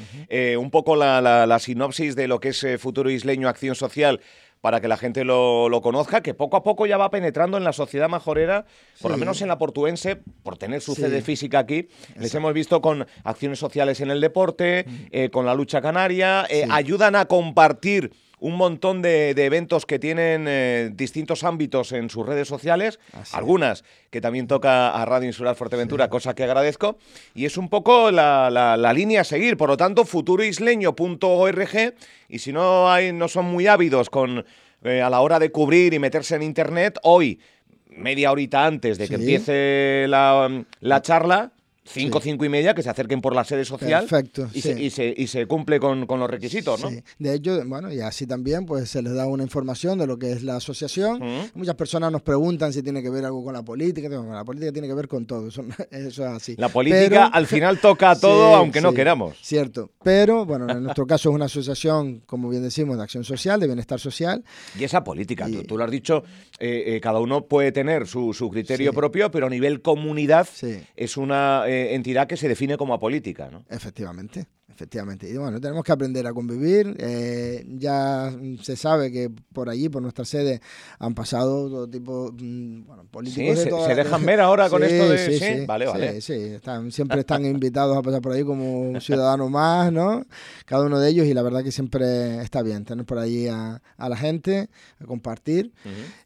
un 0.58 0.70
poco 0.70 0.96
la, 0.96 1.20
la- 1.20 1.46
la 1.46 1.58
sinopsis 1.58 2.14
de 2.16 2.28
lo 2.28 2.40
que 2.40 2.48
es 2.50 2.66
Futuro 2.78 3.10
Isleño 3.10 3.48
Acción 3.48 3.74
Social 3.74 4.20
para 4.60 4.80
que 4.80 4.88
la 4.88 4.96
gente 4.96 5.24
lo, 5.24 5.68
lo 5.68 5.80
conozca, 5.80 6.22
que 6.22 6.34
poco 6.34 6.56
a 6.56 6.62
poco 6.62 6.86
ya 6.86 6.96
va 6.96 7.10
penetrando 7.10 7.56
en 7.56 7.64
la 7.64 7.72
sociedad 7.72 8.08
majorera, 8.08 8.64
por 9.00 9.10
lo 9.12 9.16
menos 9.16 9.40
en 9.42 9.48
la 9.48 9.58
portuense, 9.58 10.16
por 10.42 10.56
tener 10.58 10.80
su 10.80 10.94
Sí. 10.94 11.02
sede 11.02 11.22
física 11.22 11.58
aquí. 11.60 11.88
Les 12.16 12.34
hemos 12.34 12.52
visto 12.52 12.80
con 12.80 13.06
acciones 13.22 13.58
sociales 13.58 14.00
en 14.00 14.10
el 14.10 14.20
deporte, 14.20 14.84
eh, 15.12 15.30
con 15.30 15.46
la 15.46 15.54
lucha 15.54 15.80
canaria, 15.80 16.46
eh, 16.50 16.66
ayudan 16.70 17.14
a 17.16 17.26
compartir 17.26 18.12
un 18.38 18.54
montón 18.56 19.00
de, 19.00 19.32
de 19.34 19.44
eventos 19.46 19.86
que 19.86 19.98
tienen 19.98 20.44
eh, 20.46 20.90
distintos 20.92 21.42
ámbitos 21.42 21.92
en 21.92 22.10
sus 22.10 22.26
redes 22.26 22.46
sociales, 22.46 23.00
Así 23.12 23.22
es. 23.30 23.34
algunas 23.34 23.82
que 24.10 24.20
también 24.20 24.46
toca 24.46 24.90
a 24.90 25.04
Radio 25.06 25.26
Insular 25.28 25.54
Fuerteventura, 25.56 26.10
cosa 26.10 26.34
que 26.34 26.44
agradezco, 26.44 26.98
y 27.34 27.46
es 27.46 27.56
un 27.56 27.68
poco 27.70 28.10
la, 28.10 28.50
la- 28.50 28.76
la 28.76 28.92
línea 28.92 29.22
a 29.22 29.24
seguir. 29.24 29.56
Por 29.56 29.70
lo 29.70 29.76
tanto, 29.78 30.04
futuroisleño.org, 30.04 31.94
y 32.28 32.38
si 32.38 32.52
no, 32.52 32.90
hay, 32.90 33.12
no 33.12 33.28
son 33.28 33.46
muy 33.46 33.66
ávidos 33.66 34.10
con, 34.10 34.44
eh, 34.84 35.00
a 35.00 35.10
la 35.10 35.20
hora 35.20 35.38
de 35.38 35.50
cubrir 35.50 35.94
y 35.94 35.98
meterse 35.98 36.36
en 36.36 36.42
Internet, 36.42 36.98
hoy, 37.02 37.40
media 37.88 38.30
horita 38.32 38.66
antes 38.66 38.98
de 38.98 39.08
que 39.08 39.16
Sí. 39.16 39.22
empiece 39.22 40.06
la, 40.08 40.64
la 40.80 41.02
charla, 41.02 41.52
cinco, 41.86 42.20
Sí. 42.20 42.30
cinco 42.30 42.44
y 42.44 42.48
media, 42.48 42.74
que 42.74 42.82
se 42.82 42.90
acerquen 42.90 43.20
por 43.20 43.34
la 43.34 43.44
sede 43.44 43.64
social 43.64 44.06
Perfecto, 44.06 44.48
y, 44.52 44.60
sí. 44.60 44.72
se, 44.74 44.82
y, 44.82 44.90
se, 44.90 45.14
y 45.16 45.26
se 45.26 45.46
cumple 45.46 45.78
con, 45.80 46.06
con 46.06 46.20
los 46.20 46.30
requisitos, 46.30 46.80
¿no? 46.82 46.90
Sí. 46.90 47.02
De 47.18 47.34
hecho, 47.34 47.62
bueno, 47.66 47.92
y 47.92 48.00
así 48.00 48.26
también 48.26 48.66
pues 48.66 48.90
se 48.90 49.02
les 49.02 49.14
da 49.14 49.26
una 49.26 49.42
información 49.42 49.98
de 49.98 50.06
lo 50.06 50.18
que 50.18 50.32
es 50.32 50.42
la 50.42 50.56
asociación. 50.56 51.20
Muchas 51.54 51.74
personas 51.76 52.10
nos 52.12 52.22
preguntan 52.22 52.72
si 52.72 52.82
tiene 52.82 53.02
que 53.02 53.10
ver 53.10 53.24
algo 53.24 53.44
con 53.44 53.54
la 53.54 53.62
política. 53.62 54.08
La 54.08 54.44
política 54.44 54.72
tiene 54.72 54.88
que 54.88 54.94
ver 54.94 55.08
con 55.08 55.26
todo, 55.26 55.48
eso, 55.48 55.62
eso 55.90 56.22
es 56.26 56.32
así. 56.32 56.54
La 56.58 56.68
política 56.68 57.08
Pero- 57.08 57.30
al 57.32 57.46
final 57.46 57.78
toca 57.80 58.10
a 58.10 58.16
todo, 58.20 58.54
aunque 58.56 58.80
no 58.80 58.92
queramos. 58.92 59.36
Cierto. 59.42 59.90
Pero, 60.02 60.44
bueno, 60.46 60.70
en 60.70 60.82
nuestro 60.82 61.06
caso 61.06 61.30
es 61.30 61.34
una 61.34 61.46
asociación, 61.46 62.22
como 62.26 62.48
bien 62.48 62.62
decimos, 62.62 62.96
de 62.96 63.02
acción 63.02 63.24
social, 63.24 63.60
de 63.60 63.66
bienestar 63.66 64.00
social. 64.00 64.44
Y 64.78 64.84
esa 64.84 65.04
política, 65.04 65.48
Y- 65.48 65.52
tú, 65.52 65.62
tú 65.64 65.78
lo 65.78 65.84
has 65.84 65.90
dicho, 65.90 66.22
eh, 66.58 66.84
eh, 66.96 67.00
cada 67.00 67.20
uno 67.20 67.46
puede 67.46 67.72
tener 67.72 68.06
su, 68.06 68.32
su 68.32 68.50
criterio 68.50 68.92
propio, 68.92 69.30
pero 69.30 69.46
a 69.46 69.50
nivel 69.50 69.82
comunidad 69.82 70.48
es 70.96 71.16
una 71.16 71.64
eh, 71.66 71.75
entidad 71.94 72.26
que 72.26 72.36
se 72.36 72.48
define 72.48 72.76
como 72.76 72.94
apolítica, 72.94 73.48
¿no? 73.50 73.64
Efectivamente, 73.68 74.46
efectivamente. 74.68 75.28
Y 75.28 75.36
bueno, 75.36 75.60
tenemos 75.60 75.82
que 75.84 75.92
aprender 75.92 76.26
a 76.26 76.32
convivir. 76.32 76.94
eh, 76.98 77.64
ya 77.78 78.30
se 78.62 78.76
sabe 78.76 79.10
que 79.10 79.30
por 79.52 79.68
allí, 79.70 79.88
por 79.88 80.02
nuestra 80.02 80.24
sede, 80.24 80.60
han 80.98 81.14
pasado 81.14 81.68
todo 81.68 81.88
tipo, 81.88 82.30
mm, 82.32 82.84
bueno, 82.86 83.04
políticos 83.10 83.58
Sí, 83.58 83.64
de 83.70 83.70
se- 83.84 83.94
dejan 83.94 84.26
ver 84.26 84.40
ahora 84.40 84.68
con 84.68 84.82
esto 84.82 85.08
de- 85.08 85.18
Sí, 85.18 85.38
sí, 85.38 85.38
sí, 85.60 85.66
vale, 85.66 85.86
vale. 85.86 86.20
sí, 86.20 86.32
están, 86.34 86.90
siempre 86.92 87.20
están 87.20 87.44
invitados 87.44 87.96
a 87.96 88.02
pasar 88.02 88.20
por 88.20 88.32
ahí 88.32 88.44
como 88.44 88.80
un 88.80 89.00
ciudadano 89.00 89.48
más, 89.48 89.92
¿no? 89.92 90.24
Cada 90.66 90.84
uno 90.84 90.98
de 91.00 91.08
ellos 91.10 91.26
y 91.26 91.32
la 91.34 91.42
verdad 91.42 91.62
que 91.64 91.72
siempre 91.72 92.42
está 92.42 92.62
bien 92.62 92.84
tener 92.84 93.04
por 93.06 93.18
ahí 93.18 93.46
a, 93.48 93.80
a 93.96 94.08
la 94.08 94.16
gente, 94.16 94.68
a 95.00 95.04
compartir. 95.06 95.72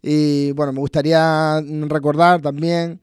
Y 0.02 0.52
bueno, 0.52 0.72
me 0.72 0.80
gustaría 0.80 1.60
recordar 1.60 2.40
también, 2.40 3.00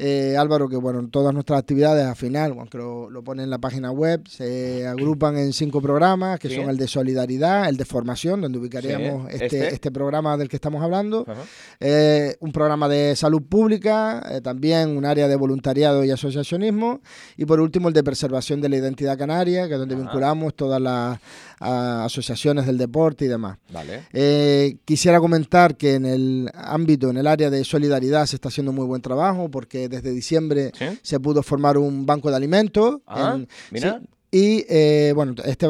eh, 0.00 0.36
Álvaro, 0.38 0.68
que 0.68 0.76
bueno, 0.76 1.08
todas 1.10 1.34
nuestras 1.34 1.58
actividades 1.58 2.06
al 2.06 2.14
final, 2.14 2.54
aunque 2.58 2.78
lo, 2.78 3.10
lo 3.10 3.24
pone 3.24 3.42
en 3.42 3.50
la 3.50 3.58
página 3.58 3.90
web, 3.90 4.26
se 4.28 4.86
agrupan 4.86 5.36
en 5.36 5.52
cinco 5.52 5.80
programas, 5.82 6.38
que 6.38 6.48
Sí. 6.48 6.54
son 6.54 6.70
el 6.70 6.76
de 6.76 6.86
solidaridad, 6.86 7.68
el 7.68 7.76
de 7.76 7.84
formación, 7.84 8.40
donde 8.40 8.58
ubicaríamos 8.58 9.28
Sí, 9.28 9.34
este, 9.42 9.44
este. 9.46 9.74
este 9.74 9.90
programa 9.90 10.36
del 10.36 10.48
que 10.48 10.56
estamos 10.56 10.82
hablando, 10.82 11.26
eh, 11.80 12.36
un 12.40 12.52
programa 12.52 12.88
de 12.88 13.16
salud 13.16 13.42
pública, 13.42 14.22
eh, 14.30 14.40
también 14.40 14.96
un 14.96 15.04
área 15.04 15.26
de 15.26 15.34
voluntariado 15.36 16.04
y 16.04 16.10
asociacionismo, 16.12 17.00
y 17.36 17.44
por 17.44 17.58
último 17.60 17.88
el 17.88 17.94
de 17.94 18.04
preservación 18.04 18.60
de 18.60 18.68
la 18.68 18.76
identidad 18.76 19.18
canaria, 19.18 19.66
que 19.66 19.74
es 19.74 19.78
donde 19.80 19.96
Ajá. 19.96 20.04
vinculamos 20.04 20.54
todas 20.54 20.80
las 20.80 21.18
asociaciones 21.60 22.66
del 22.66 22.78
deporte 22.78 23.24
y 23.24 23.28
demás. 23.28 23.58
Vale. 23.72 24.04
Quisiera 24.84 25.18
comentar 25.20 25.76
que 25.76 25.94
en 25.94 26.06
el 26.06 26.50
ámbito, 26.54 27.10
en 27.10 27.16
el 27.16 27.26
área 27.26 27.50
de 27.50 27.64
solidaridad, 27.64 28.26
se 28.26 28.36
está 28.36 28.48
haciendo 28.48 28.72
muy 28.72 28.86
buen 28.86 29.02
trabajo 29.02 29.50
porque 29.50 29.87
desde 29.88 30.10
diciembre 30.12 30.72
¿Sí? 30.78 30.84
se 31.02 31.20
pudo 31.20 31.42
formar 31.42 31.78
un 31.78 32.06
banco 32.06 32.30
de 32.30 32.36
alimentos. 32.36 33.00
Ah, 33.06 33.34
en- 33.36 33.48
mira. 33.70 34.00
sí, 34.00 34.08
y 34.30 34.64
eh, 34.68 35.12
bueno, 35.14 35.34
este, 35.44 35.66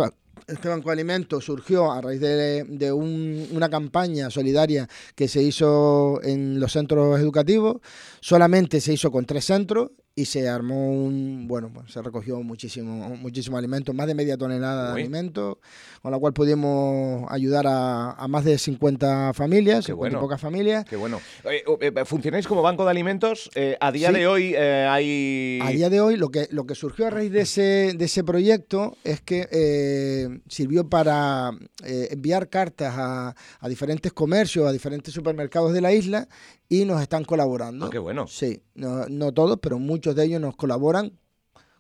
este 0.47 0.69
banco 0.69 0.89
de 0.89 0.93
alimentos 0.95 1.45
surgió 1.45 1.93
a 1.93 2.01
raíz 2.01 2.21
de, 2.21 2.65
de 2.65 2.93
un- 2.93 3.47
una 3.53 3.69
campaña 3.69 4.31
solidaria 4.31 4.89
que 5.15 5.29
se 5.29 5.43
hizo 5.43 6.21
en 6.23 6.59
los 6.59 6.73
centros 6.73 7.19
educativos. 7.21 7.77
Solamente 8.21 8.81
se 8.81 8.93
hizo 8.95 9.11
con 9.13 9.25
tres 9.27 9.45
centros 9.45 9.91
y 10.19 10.25
se 10.25 10.49
armó 10.49 10.91
un, 10.91 11.47
bueno, 11.47 11.71
pues 11.73 11.93
se 11.93 12.03
recogió 12.03 12.43
muchísimo, 12.43 13.17
muchísimo 13.17 13.57
alimento, 13.57 13.93
más 13.93 14.09
de 14.09 14.17
media 14.17 14.37
tonelada 14.37 14.93
de 14.93 15.01
alimento, 15.01 15.61
con 16.03 16.11
la 16.11 16.19
cual 16.19 16.33
pudimos 16.33 17.25
ayudar 17.31 17.67
a, 17.69 18.27
más 18.29 18.45
de 18.45 18.59
50 18.59 19.33
familias, 19.33 19.87
Qué 19.87 19.93
bueno. 19.93 20.19
pocas 20.19 20.41
familias. 20.41 20.85
Qué 20.87 20.97
bueno. 20.97 21.21
Eh, 21.45 21.63
eh, 21.81 22.05
¿Funcionáis 22.05 22.49
como 22.49 22.63
banco 22.63 22.83
de 22.85 22.91
alimentos? 22.91 23.49
Eh, 23.55 23.77
a 23.81 23.93
día 23.93 24.11
de 24.11 24.27
hoy 24.27 24.57
hay... 24.57 25.61
A 25.63 25.71
día 25.71 25.89
de 25.89 26.01
hoy 26.01 26.17
lo 26.17 26.31
que, 26.31 26.49
lo 26.51 26.67
que 26.67 26.75
surgió 26.75 27.07
a 27.07 27.11
raíz 27.11 27.31
de 27.31 27.43
ese, 27.43 27.93
de 27.97 28.05
ese 28.05 28.25
proyecto 28.25 28.97
es 29.05 29.21
que 29.21 30.41
sirvió 30.49 30.89
para 30.89 31.53
enviar 31.85 32.49
cartas 32.49 32.95
a, 32.99 33.37
a 33.61 33.69
diferentes 33.69 34.13
comercios, 34.13 34.67
a 34.67 34.73
diferentes 34.73 35.15
supermercados 35.15 35.73
de 35.73 35.81
la 35.81 35.93
isla 35.93 36.27
y 36.69 36.85
nos 36.85 37.01
están 37.01 37.25
colaborando. 37.25 37.87
Ah, 37.87 37.91
qué 37.91 37.99
bueno. 37.99 38.27
Sí, 38.27 38.63
no, 38.75 39.07
no 39.09 39.33
todos, 39.33 39.59
pero 39.61 39.79
muchos 39.79 40.08
de 40.15 40.25
ellos 40.25 40.41
nos 40.41 40.57
colaboran 40.57 41.19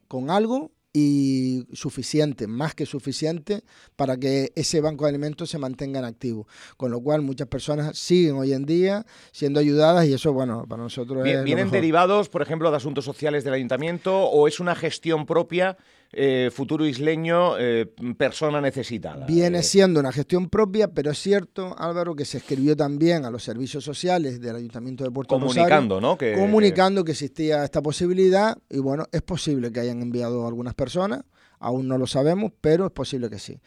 con 0.08 0.30
algo 0.30 0.72
y 0.92 1.66
suficiente, 1.72 2.46
más 2.46 2.74
que 2.74 2.86
suficiente, 2.86 3.62
para 3.94 4.16
que 4.16 4.52
ese 4.56 4.80
banco 4.80 5.04
de 5.04 5.10
alimentos 5.10 5.50
se 5.50 5.58
mantenga 5.58 5.98
en 5.98 6.06
activo. 6.06 6.48
Con 6.76 6.90
lo 6.90 7.00
cual 7.00 7.22
muchas 7.22 7.46
personas 7.48 7.96
siguen 7.98 8.36
hoy 8.36 8.52
en 8.52 8.64
día 8.64 9.04
siendo 9.30 9.60
ayudadas 9.60 10.06
y 10.06 10.14
eso, 10.14 10.32
bueno, 10.32 10.64
para 10.66 10.82
nosotros 10.82 11.26
es... 11.26 11.44
¿Vienen 11.44 11.70
derivados, 11.70 12.28
por 12.28 12.42
ejemplo, 12.42 12.70
de 12.70 12.76
asuntos 12.78 13.04
sociales 13.04 13.44
del 13.44 13.54
ayuntamiento 13.54 14.18
o 14.18 14.48
es 14.48 14.60
una 14.60 14.74
gestión 14.74 15.26
propia? 15.26 15.76
Eh, 16.10 16.50
futuro 16.50 16.86
isleño, 16.86 17.58
eh, 17.58 17.86
persona 18.16 18.62
necesitada. 18.62 19.26
Viene 19.26 19.62
siendo 19.62 20.00
una 20.00 20.10
gestión 20.10 20.48
propia, 20.48 20.88
pero 20.88 21.10
es 21.10 21.18
cierto, 21.18 21.74
Álvaro, 21.78 22.16
que 22.16 22.24
se 22.24 22.38
escribió 22.38 22.74
también 22.74 23.26
a 23.26 23.30
los 23.30 23.42
servicios 23.42 23.84
sociales 23.84 24.40
del 24.40 24.56
Ayuntamiento 24.56 25.04
de 25.04 25.10
Puerto 25.10 25.38
comunicando, 25.38 26.00
¿no? 26.00 26.16
Que, 26.16 26.32
comunicando 26.32 27.04
que 27.04 27.12
existía 27.12 27.62
esta 27.62 27.82
posibilidad 27.82 28.56
y 28.70 28.78
bueno, 28.78 29.04
es 29.12 29.20
posible 29.20 29.70
que 29.70 29.80
hayan 29.80 30.00
enviado 30.00 30.46
algunas 30.46 30.74
personas. 30.74 31.24
Aún 31.60 31.88
no 31.88 31.98
lo 31.98 32.06
sabemos, 32.06 32.52
pero 32.60 32.86
es 32.86 32.92
posible 32.92 33.28
que 33.28 33.38
sí. 33.38 33.60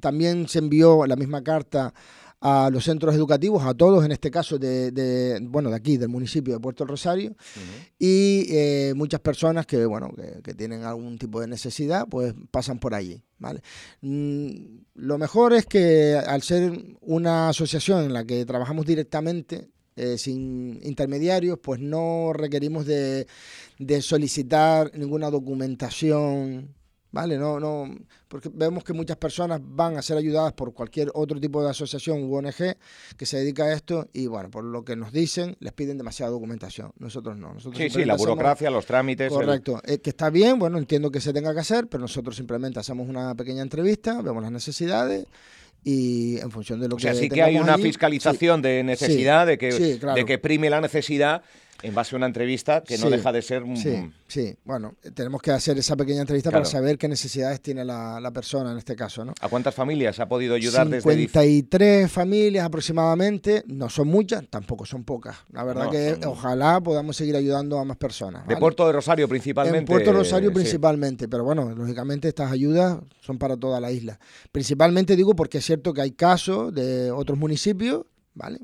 también 0.00 0.48
se 0.48 0.60
envió 0.60 1.04
la 1.06 1.16
misma 1.16 1.42
carta 1.42 1.92
a 2.46 2.68
los 2.68 2.84
centros 2.84 3.14
educativos, 3.14 3.64
a 3.64 3.72
todos, 3.72 4.04
en 4.04 4.12
este 4.12 4.30
caso 4.30 4.58
de, 4.58 5.40
bueno, 5.48 5.70
de 5.70 5.76
aquí, 5.76 5.96
del 5.96 6.10
municipio 6.10 6.52
de 6.52 6.60
Puerto 6.60 6.84
Rosario, 6.84 7.34
y 7.98 8.44
eh, 8.50 8.92
muchas 8.94 9.20
personas 9.20 9.64
que, 9.64 9.86
bueno, 9.86 10.10
que, 10.42 10.52
tienen 10.52 10.84
algún 10.84 11.16
tipo 11.16 11.40
de 11.40 11.46
necesidad, 11.46 12.06
pues 12.06 12.34
pasan 12.50 12.78
por 12.78 12.94
allí, 12.94 13.24
¿vale? 13.38 13.62
Mm, 14.02 14.50
lo 14.94 15.16
mejor 15.16 15.54
es 15.54 15.64
que 15.64 16.16
al 16.16 16.42
ser 16.42 16.96
una 17.00 17.48
asociación 17.48 18.04
en 18.04 18.12
la 18.12 18.26
que 18.26 18.44
trabajamos 18.44 18.84
directamente, 18.84 19.70
eh, 19.96 20.18
sin 20.18 20.80
intermediarios, 20.84 21.58
pues 21.62 21.80
no 21.80 22.34
requerimos 22.34 22.84
de, 22.84 23.26
de 23.78 24.02
solicitar 24.02 24.90
ninguna 24.94 25.30
documentación 25.30 26.74
¿vale? 27.14 27.38
No, 27.38 27.60
no, 27.60 27.88
porque 28.26 28.50
vemos 28.52 28.82
que 28.82 28.92
muchas 28.92 29.16
personas 29.16 29.60
van 29.62 29.96
a 29.96 30.02
ser 30.02 30.18
ayudadas 30.18 30.52
por 30.52 30.74
cualquier 30.74 31.12
otro 31.14 31.38
tipo 31.38 31.62
de 31.62 31.70
asociación 31.70 32.24
u 32.24 32.34
ONG 32.34 32.76
que 33.16 33.24
se 33.24 33.38
dedica 33.38 33.64
a 33.64 33.72
esto 33.72 34.08
y, 34.12 34.26
bueno, 34.26 34.50
por 34.50 34.64
lo 34.64 34.84
que 34.84 34.96
nos 34.96 35.12
dicen, 35.12 35.56
les 35.60 35.72
piden 35.72 35.96
demasiada 35.96 36.32
documentación. 36.32 36.90
Nosotros 36.98 37.38
no. 37.38 37.54
Nosotros 37.54 37.80
sí, 37.80 37.88
sí, 37.88 38.04
la 38.04 38.16
burocracia, 38.16 38.68
los 38.68 38.84
trámites. 38.84 39.32
Correcto. 39.32 39.80
Eh, 39.84 39.98
que 39.98 40.10
está 40.10 40.28
bien, 40.28 40.58
bueno, 40.58 40.76
entiendo 40.76 41.12
que 41.12 41.20
se 41.20 41.32
tenga 41.32 41.54
que 41.54 41.60
hacer, 41.60 41.86
pero 41.86 42.00
nosotros 42.00 42.34
simplemente 42.34 42.80
hacemos 42.80 43.08
una 43.08 43.32
pequeña 43.36 43.62
entrevista, 43.62 44.20
vemos 44.20 44.42
las 44.42 44.50
necesidades 44.50 45.26
y 45.84 46.40
en 46.40 46.50
función 46.50 46.80
de 46.80 46.88
lo 46.88 46.96
o 46.96 46.98
sea, 46.98 47.14
sí 47.14 47.28
que 47.28 47.42
hay 47.42 47.58
una 47.58 47.78
fiscalización 47.78 48.60
de 48.60 48.82
necesidad, 48.82 49.46
de, 49.46 49.56
que, 49.56 49.70
de 49.70 50.24
que 50.24 50.38
prime 50.38 50.68
la 50.68 50.80
necesidad 50.80 51.42
en 51.84 51.94
base 51.94 52.14
a 52.14 52.16
una 52.16 52.26
entrevista 52.26 52.82
que 52.82 52.96
no 52.98 53.10
deja 53.10 53.30
de 53.30 53.42
ser... 53.42 53.62
Sí, 53.76 54.10
sí, 54.26 54.56
bueno, 54.64 54.94
tenemos 55.14 55.42
que 55.42 55.50
hacer 55.50 55.76
esa 55.78 55.96
pequeña 55.96 56.22
entrevista 56.22 56.50
para 56.50 56.64
saber 56.64 56.96
qué 56.96 57.08
necesidades 57.08 57.60
tiene 57.60 57.84
la, 57.84 58.30
persona 58.34 58.72
en 58.72 58.78
este 58.78 58.96
caso, 58.96 59.24
¿no? 59.24 59.32
¿A 59.40 59.48
cuántas 59.48 59.74
familias 59.74 60.18
ha 60.18 60.26
podido 60.26 60.54
ayudar 60.54 60.88
53 60.88 62.02
desde... 62.02 62.08
familias 62.08 62.64
aproximadamente, 62.64 63.62
no 63.66 63.88
son 63.88 64.08
muchas, 64.08 64.44
tampoco 64.48 64.86
son 64.86 65.04
pocas. 65.04 65.36
La 65.52 65.62
verdad 65.62 65.90
que 65.90 66.18
ojalá 66.26 66.80
podamos 66.80 67.16
seguir 67.16 67.36
ayudando 67.36 67.78
a 67.78 67.84
más 67.84 67.96
personas. 67.96 68.46
De 68.48 68.56
Puerto 68.56 68.86
de 68.86 68.92
Rosario 68.92 69.28
principalmente. 69.28 69.78
En 69.78 69.84
Puerto 69.84 70.12
Rosario 70.12 70.52
principalmente, 70.52 71.28
pero 71.28 71.44
bueno, 71.44 71.74
lógicamente 71.74 72.28
estas 72.28 72.50
ayudas 72.50 72.98
son 73.20 73.38
para 73.38 73.56
toda 73.56 73.80
la 73.80 73.92
isla. 73.92 74.18
Principalmente 74.50 75.16
digo 75.16 75.36
porque 75.36 75.58
es 75.58 75.64
cierto 75.64 75.92
que 75.92 76.00
hay 76.00 76.12
casos 76.12 76.74
de 76.74 77.10
otros 77.10 77.38
municipios, 77.38 78.06
¿vale? 78.32 78.58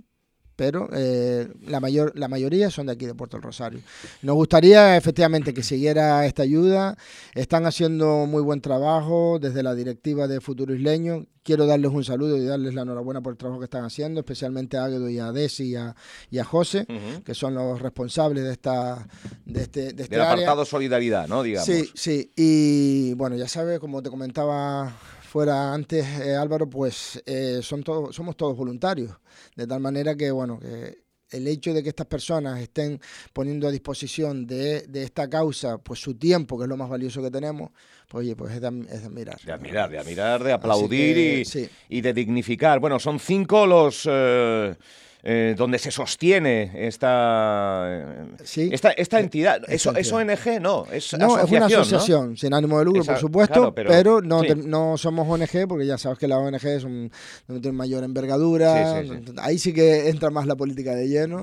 Pero 0.60 0.90
eh, 0.92 1.48
la, 1.68 1.80
mayor, 1.80 2.12
la 2.14 2.28
mayoría 2.28 2.68
son 2.68 2.84
de 2.84 2.92
aquí 2.92 3.06
de 3.06 3.14
Puerto 3.14 3.38
del 3.38 3.44
Rosario. 3.44 3.80
Nos 4.20 4.34
gustaría 4.36 4.94
efectivamente 4.94 5.54
que 5.54 5.62
siguiera 5.62 6.26
esta 6.26 6.42
ayuda. 6.42 6.98
Están 7.34 7.64
haciendo 7.64 8.26
muy 8.26 8.42
buen 8.42 8.60
trabajo 8.60 9.38
desde 9.40 9.62
la 9.62 9.74
directiva 9.74 10.28
de 10.28 10.42
Futuro 10.42 10.74
Isleño. 10.74 11.24
Quiero 11.42 11.64
darles 11.64 11.90
un 11.90 12.04
saludo 12.04 12.36
y 12.36 12.44
darles 12.44 12.74
la 12.74 12.82
enhorabuena 12.82 13.22
por 13.22 13.32
el 13.32 13.38
trabajo 13.38 13.58
que 13.58 13.64
están 13.64 13.86
haciendo, 13.86 14.20
especialmente 14.20 14.76
a 14.76 14.84
Águedo 14.84 15.08
y 15.08 15.18
a 15.18 15.32
Desi 15.32 15.70
y 15.70 15.76
a, 15.76 15.96
y 16.30 16.36
a 16.36 16.44
José, 16.44 16.86
que 17.24 17.34
son 17.34 17.54
los 17.54 17.80
responsables 17.80 18.44
de 18.44 18.52
esta 18.52 19.08
de 19.46 19.62
este, 19.62 19.94
de 19.94 20.02
este 20.02 20.14
Del 20.14 20.26
apartado 20.26 20.66
solidaridad, 20.66 21.26
¿no? 21.26 21.42
Digamos. 21.42 21.64
Sí, 21.64 21.90
sí. 21.94 22.32
Y 22.36 23.14
bueno, 23.14 23.34
ya 23.36 23.48
sabes, 23.48 23.80
como 23.80 24.02
te 24.02 24.10
comentaba 24.10 24.92
fuera 25.30 25.72
antes, 25.72 26.04
eh, 26.20 26.34
Álvaro, 26.34 26.68
pues 26.68 27.22
eh, 27.24 27.60
son 27.62 27.84
todos, 27.84 28.14
somos 28.14 28.36
todos 28.36 28.56
voluntarios. 28.56 29.12
De 29.54 29.64
tal 29.64 29.78
manera 29.78 30.16
que, 30.16 30.32
bueno, 30.32 30.58
que 30.58 31.04
el 31.30 31.46
hecho 31.46 31.72
de 31.72 31.84
que 31.84 31.90
estas 31.90 32.08
personas 32.08 32.60
estén 32.60 33.00
poniendo 33.32 33.68
a 33.68 33.70
disposición 33.70 34.44
de, 34.44 34.84
esta 34.94 35.30
causa 35.30 35.78
pues 35.78 36.00
su 36.00 36.16
tiempo, 36.16 36.58
que 36.58 36.64
es 36.64 36.68
lo 36.68 36.76
más 36.76 36.88
valioso 36.90 37.22
que 37.22 37.30
tenemos, 37.30 37.70
pues 38.08 38.24
oye, 38.24 38.34
pues 38.34 38.54
es 38.54 38.60
de, 38.60 38.66
admirar. 38.66 39.40
De 39.40 39.52
admirar, 39.52 39.88
de 39.90 39.98
admirar, 39.98 40.42
de 40.42 40.52
aplaudir 40.52 41.16
y, 41.16 41.70
y, 41.88 42.00
de 42.00 42.12
dignificar. 42.12 42.80
Bueno, 42.80 42.98
son 42.98 43.20
cinco 43.20 43.66
los... 43.66 44.08
Eh, 44.10 44.74
eh, 45.22 45.54
donde 45.56 45.78
se 45.78 45.90
sostiene 45.90 46.72
esta, 46.74 48.36
esta, 48.42 48.90
esta, 48.92 49.20
entidad. 49.20 49.60
Eso, 49.68 49.94
¿Es 49.94 50.10
ONG? 50.12 50.60
No, 50.60 50.86
es, 50.90 51.12
no, 51.18 51.38
es 51.38 51.50
una 51.50 51.66
asociación 51.66 52.36
sin 52.36 52.54
ánimo 52.54 52.78
de 52.78 52.84
lucro, 52.86 53.04
por 53.04 53.18
supuesto, 53.18 53.74
pero, 53.74 54.20
no, 54.20 54.42
no 54.42 54.96
somos 54.96 55.28
ONG 55.28 55.68
porque 55.68 55.86
ya 55.86 55.98
sabes 55.98 56.18
que 56.18 56.28
la 56.28 56.38
ONG 56.38 56.64
es 56.66 56.84
un, 56.84 57.10
tiene 57.46 57.72
mayor 57.72 58.04
envergadura. 58.04 59.02
Ahí 59.38 59.58
sí 59.58 59.72
que 59.72 60.08
entra 60.08 60.30
más 60.30 60.46
la 60.46 60.56
política 60.56 60.94
de 60.94 61.08
lleno. 61.08 61.42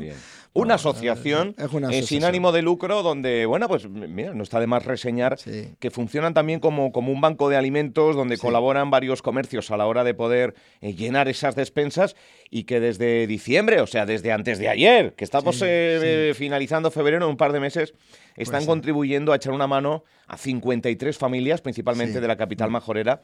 Una 0.54 0.75
asociación, 0.75 1.56
eh, 1.92 2.01
sin 2.01 2.24
ánimo 2.24 2.51
de 2.51 2.62
lucro 2.62 3.04
donde, 3.04 3.46
bueno, 3.46 3.68
pues 3.68 3.88
mira, 3.88 4.34
no 4.34 4.44
está 4.44 4.60
de 4.60 4.68
más 4.68 4.86
reseñar 4.86 5.38
que 5.80 5.92
funcionan 5.92 6.34
también 6.34 6.60
como, 6.60 6.92
como 6.92 7.12
un 7.12 7.22
banco 7.22 7.50
de 7.50 7.58
alimentos 7.58 8.16
donde 8.16 8.38
colaboran 8.38 8.89
varios 8.89 9.22
comercios 9.22 9.70
a 9.72 9.77
la 9.77 9.86
hora 9.86 10.04
de 10.04 10.13
poder 10.13 10.56
eh, 10.82 10.94
llenar 10.94 11.27
esas 11.27 11.56
despensas 11.56 12.16
y 12.50 12.63
que 12.63 12.80
desde 12.80 13.27
diciembre, 13.27 13.82
o 13.82 13.88
sea, 13.88 14.06
desde 14.06 14.32
antes 14.32 14.58
de 14.58 14.70
ayer, 14.70 15.13
que 15.13 15.24
estamos 15.24 15.62
eh, 15.63 16.34
finalizando 16.36 16.89
febrero 16.92 17.18
en 17.25 17.30
un 17.30 17.38
par 17.38 17.54
de 17.54 17.60
meses, 17.60 17.94
están 18.36 18.60
pues 18.60 18.68
contribuyendo 18.68 19.34
a 19.34 19.36
echar 19.36 19.54
una 19.54 19.68
mano 19.68 20.04
a 20.27 20.38
53 20.38 21.18
familias, 21.18 21.62
principalmente 21.62 22.20
de 22.20 22.27
la 22.27 22.36
capital 22.36 22.70
mm. 22.70 22.74
majorera, 22.74 23.22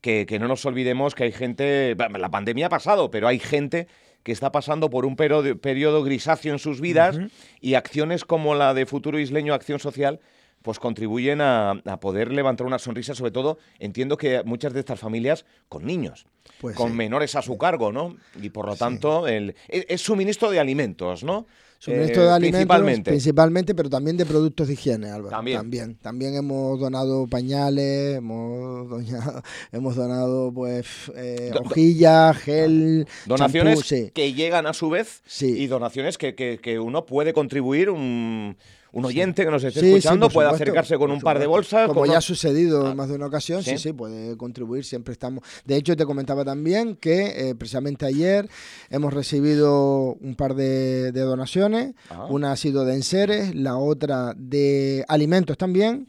que, 0.00 0.26
que 0.26 0.38
no 0.38 0.48
nos 0.48 0.64
olvidemos 0.66 1.14
que 1.14 1.24
hay 1.24 1.32
gente, 1.32 1.94
la 1.96 2.30
pandemia 2.30 2.66
ha 2.66 2.70
pasado, 2.70 3.10
pero 3.10 3.28
hay 3.28 3.38
gente 3.38 3.86
que 4.22 4.32
está 4.32 4.52
pasando 4.52 4.90
por 4.90 5.04
un 5.04 5.16
periodo, 5.16 6.02
grisáceo 6.02 6.52
en 6.52 6.58
sus 6.58 6.80
vidas 6.80 7.18
y 7.60 7.74
acciones 7.74 8.24
como 8.24 8.54
la 8.54 8.74
de 8.74 8.86
Futuro 8.86 9.18
Isleño 9.18 9.54
Acción 9.54 9.78
Social 9.78 10.20
pues 10.62 10.78
contribuyen 10.78 11.40
a, 11.40 11.82
poder 12.00 12.32
levantar 12.32 12.66
una 12.66 12.78
sonrisa, 12.78 13.14
sobre 13.14 13.32
todo 13.32 13.58
entiendo 13.78 14.16
que 14.16 14.42
muchas 14.44 14.72
de 14.72 14.80
estas 14.80 15.00
familias 15.00 15.44
con 15.68 15.84
niños, 15.84 16.26
pues 16.60 16.76
con 16.76 16.96
menores 16.96 17.34
a 17.34 17.42
su 17.42 17.58
cargo, 17.58 17.92
¿no? 17.92 18.16
Y 18.40 18.50
por 18.50 18.66
lo 18.66 18.76
tanto, 18.76 19.26
el, 19.26 19.54
es 19.68 20.00
suministro 20.00 20.50
de 20.50 20.60
alimentos, 20.60 21.24
¿no? 21.24 21.46
Suministro 21.82 22.22
de 22.22 22.28
eh, 22.28 22.32
alimentos 22.32 22.58
principalmente. 22.58 23.10
principalmente, 23.10 23.74
pero 23.74 23.90
también 23.90 24.16
de 24.16 24.24
productos 24.24 24.68
de 24.68 24.74
higiene, 24.74 25.10
Álvaro. 25.10 25.30
También. 25.30 25.96
También, 25.96 26.36
hemos 26.36 26.78
donado 26.78 27.26
pañales, 27.26 28.18
hemos 28.18 28.88
donado, 28.88 29.42
hemos 29.72 29.96
donado 29.96 30.52
pues 30.54 30.86
eh, 31.16 31.50
hojillas, 31.60 32.36
gel, 32.36 33.08
donaciones 33.26 33.82
que 34.14 34.32
llegan 34.32 34.68
a 34.68 34.74
su 34.74 34.90
vez 34.90 35.24
y 35.40 35.66
donaciones 35.66 36.18
que, 36.18 36.36
que, 36.36 36.60
que 36.62 36.78
uno 36.78 37.04
puede 37.04 37.32
contribuir 37.32 37.90
un 37.90 38.56
un 38.92 39.04
oyente 39.06 39.44
que 39.44 39.50
nos 39.50 39.64
esté 39.64 39.88
escuchando 39.88 40.28
puede 40.28 40.48
acercarse 40.50 40.96
con 40.98 41.10
un 41.10 41.20
par 41.20 41.38
de 41.38 41.46
bolsas. 41.46 41.88
Como 41.88 42.06
ya 42.06 42.18
ha 42.18 42.20
sucedido 42.20 42.82
en 42.82 42.92
ah, 42.92 42.94
más 42.94 43.08
de 43.08 43.14
una 43.14 43.26
ocasión, 43.26 43.62
sí, 43.62 43.78
sí, 43.78 43.92
puede 43.92 44.36
contribuir, 44.36 44.84
siempre 44.84 45.12
estamos. 45.12 45.42
De 45.64 45.76
hecho, 45.76 45.96
te 45.96 46.04
comentaba 46.04 46.31
también 46.44 46.96
que 46.96 47.50
eh, 47.50 47.54
precisamente 47.54 48.06
ayer 48.06 48.48
hemos 48.90 49.12
recibido 49.12 50.16
un 50.20 50.34
par 50.34 50.54
de, 50.54 51.12
donaciones. 51.12 51.94
Una 52.28 52.52
ha 52.52 52.56
sido 52.56 52.84
de 52.84 52.94
enseres, 52.94 53.54
la 53.54 53.76
otra 53.76 54.34
de 54.36 55.04
alimentos 55.08 55.56
también. 55.56 56.06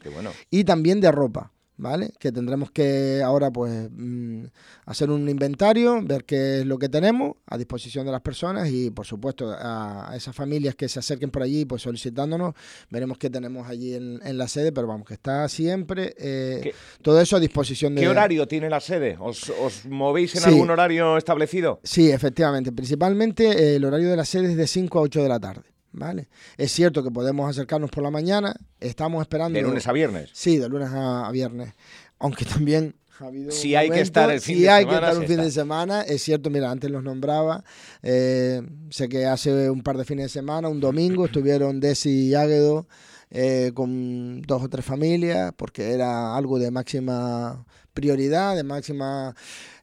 Y 0.50 0.64
también 0.64 1.00
de 1.00 1.10
ropa. 1.10 1.53
¿Vale? 1.76 2.12
Que 2.18 2.30
tendremos 2.30 2.70
que 2.70 3.22
ahora 3.24 3.50
pues 3.50 3.88
mm, 3.90 4.44
hacer 4.86 5.10
un 5.10 5.28
inventario, 5.28 6.00
ver 6.02 6.24
qué 6.24 6.60
es 6.60 6.66
lo 6.66 6.78
que 6.78 6.88
tenemos 6.88 7.36
a 7.46 7.58
disposición 7.58 8.06
de 8.06 8.12
las 8.12 8.20
personas 8.20 8.68
y 8.70 8.90
por 8.90 9.06
supuesto 9.06 9.50
a, 9.50 10.12
esas 10.14 10.34
familias 10.34 10.74
que 10.74 10.88
se 10.88 10.98
acerquen 10.98 11.30
por 11.30 11.42
allí 11.42 11.64
pues 11.64 11.82
solicitándonos, 11.82 12.54
veremos 12.90 13.18
qué 13.18 13.30
tenemos 13.30 13.68
allí 13.68 13.94
en, 13.94 14.38
la 14.38 14.48
sede, 14.48 14.72
pero 14.72 14.86
vamos, 14.86 15.06
que 15.06 15.14
está 15.14 15.48
siempre 15.48 16.14
eh, 16.18 16.74
todo 17.02 17.20
eso 17.20 17.36
a 17.36 17.40
disposición 17.40 17.94
de... 17.94 18.00
¿Qué 18.00 18.08
horario 18.08 18.48
tiene 18.48 18.68
la 18.68 18.80
sede? 18.80 19.16
¿Os, 19.18 19.52
movéis 19.88 20.34
en 20.36 20.44
algún 20.44 20.70
horario 20.70 21.16
establecido? 21.16 21.80
Sí, 21.84 22.10
efectivamente, 22.10 22.72
principalmente 22.72 23.46
eh, 23.46 23.76
el 23.76 23.84
horario 23.84 24.10
de 24.10 24.16
la 24.16 24.24
sede 24.24 24.50
es 24.50 24.56
de 24.56 24.66
5 24.66 24.98
a 24.98 25.02
8 25.02 25.22
de 25.22 25.28
la 25.28 25.40
tarde. 25.40 25.74
¿Vale? 25.94 26.28
Es 26.56 26.72
cierto 26.72 27.02
que 27.02 27.10
podemos 27.10 27.48
acercarnos 27.48 27.90
por 27.90 28.02
la 28.02 28.10
mañana, 28.10 28.54
estamos 28.80 29.22
esperando... 29.22 29.58
¿De 29.58 29.62
lunes 29.62 29.86
a 29.86 29.92
viernes? 29.92 30.30
Sí, 30.32 30.58
de 30.58 30.68
lunes 30.68 30.90
a, 30.92 31.30
viernes. 31.32 31.72
Aunque 32.18 32.44
también 32.44 32.94
ha 33.20 33.26
habido 33.26 33.50
si 33.50 33.74
hay 33.74 33.90
que 33.90 34.00
estar 34.00 34.30
el 34.30 34.40
fin 34.40 34.56
si 34.56 34.62
de 34.62 34.70
hay 34.70 34.86
que 34.86 34.94
estar 34.94 35.16
un 35.16 35.26
fin 35.26 35.36
de 35.36 35.50
semana, 35.50 36.02
es 36.02 36.22
cierto, 36.22 36.50
mira, 36.50 36.70
antes 36.70 36.90
los 36.90 37.02
nombraba, 37.02 37.64
eh, 38.02 38.60
sé 38.90 39.08
que 39.08 39.26
hace 39.26 39.70
un 39.70 39.82
par 39.82 39.96
de 39.96 40.04
fines 40.04 40.26
de 40.26 40.28
semana, 40.30 40.68
un 40.68 40.80
domingo, 40.80 41.26
estuvieron 41.26 41.80
Desi 41.80 42.28
y 42.28 42.34
Águedo 42.34 42.86
eh, 43.30 43.72
con 43.74 44.42
dos 44.42 44.62
o 44.62 44.68
tres 44.68 44.84
familias, 44.84 45.52
porque 45.56 45.92
era 45.92 46.36
algo 46.36 46.58
de 46.58 46.70
máxima 46.70 47.64
prioridad, 47.92 48.56
de 48.56 48.64
máxima 48.64 49.34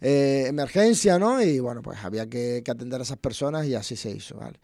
eh, 0.01 0.45
emergencia, 0.47 1.17
¿no? 1.17 1.41
Y 1.41 1.59
bueno, 1.59 1.81
pues 1.81 1.99
había 2.03 2.29
que, 2.29 2.61
que, 2.63 2.71
atender 2.71 2.99
a 2.99 3.03
esas 3.03 3.17
personas 3.17 3.65
y 3.65 3.75
así 3.75 3.95
se 3.95 4.11
hizo, 4.11 4.37
¿vale? 4.37 4.59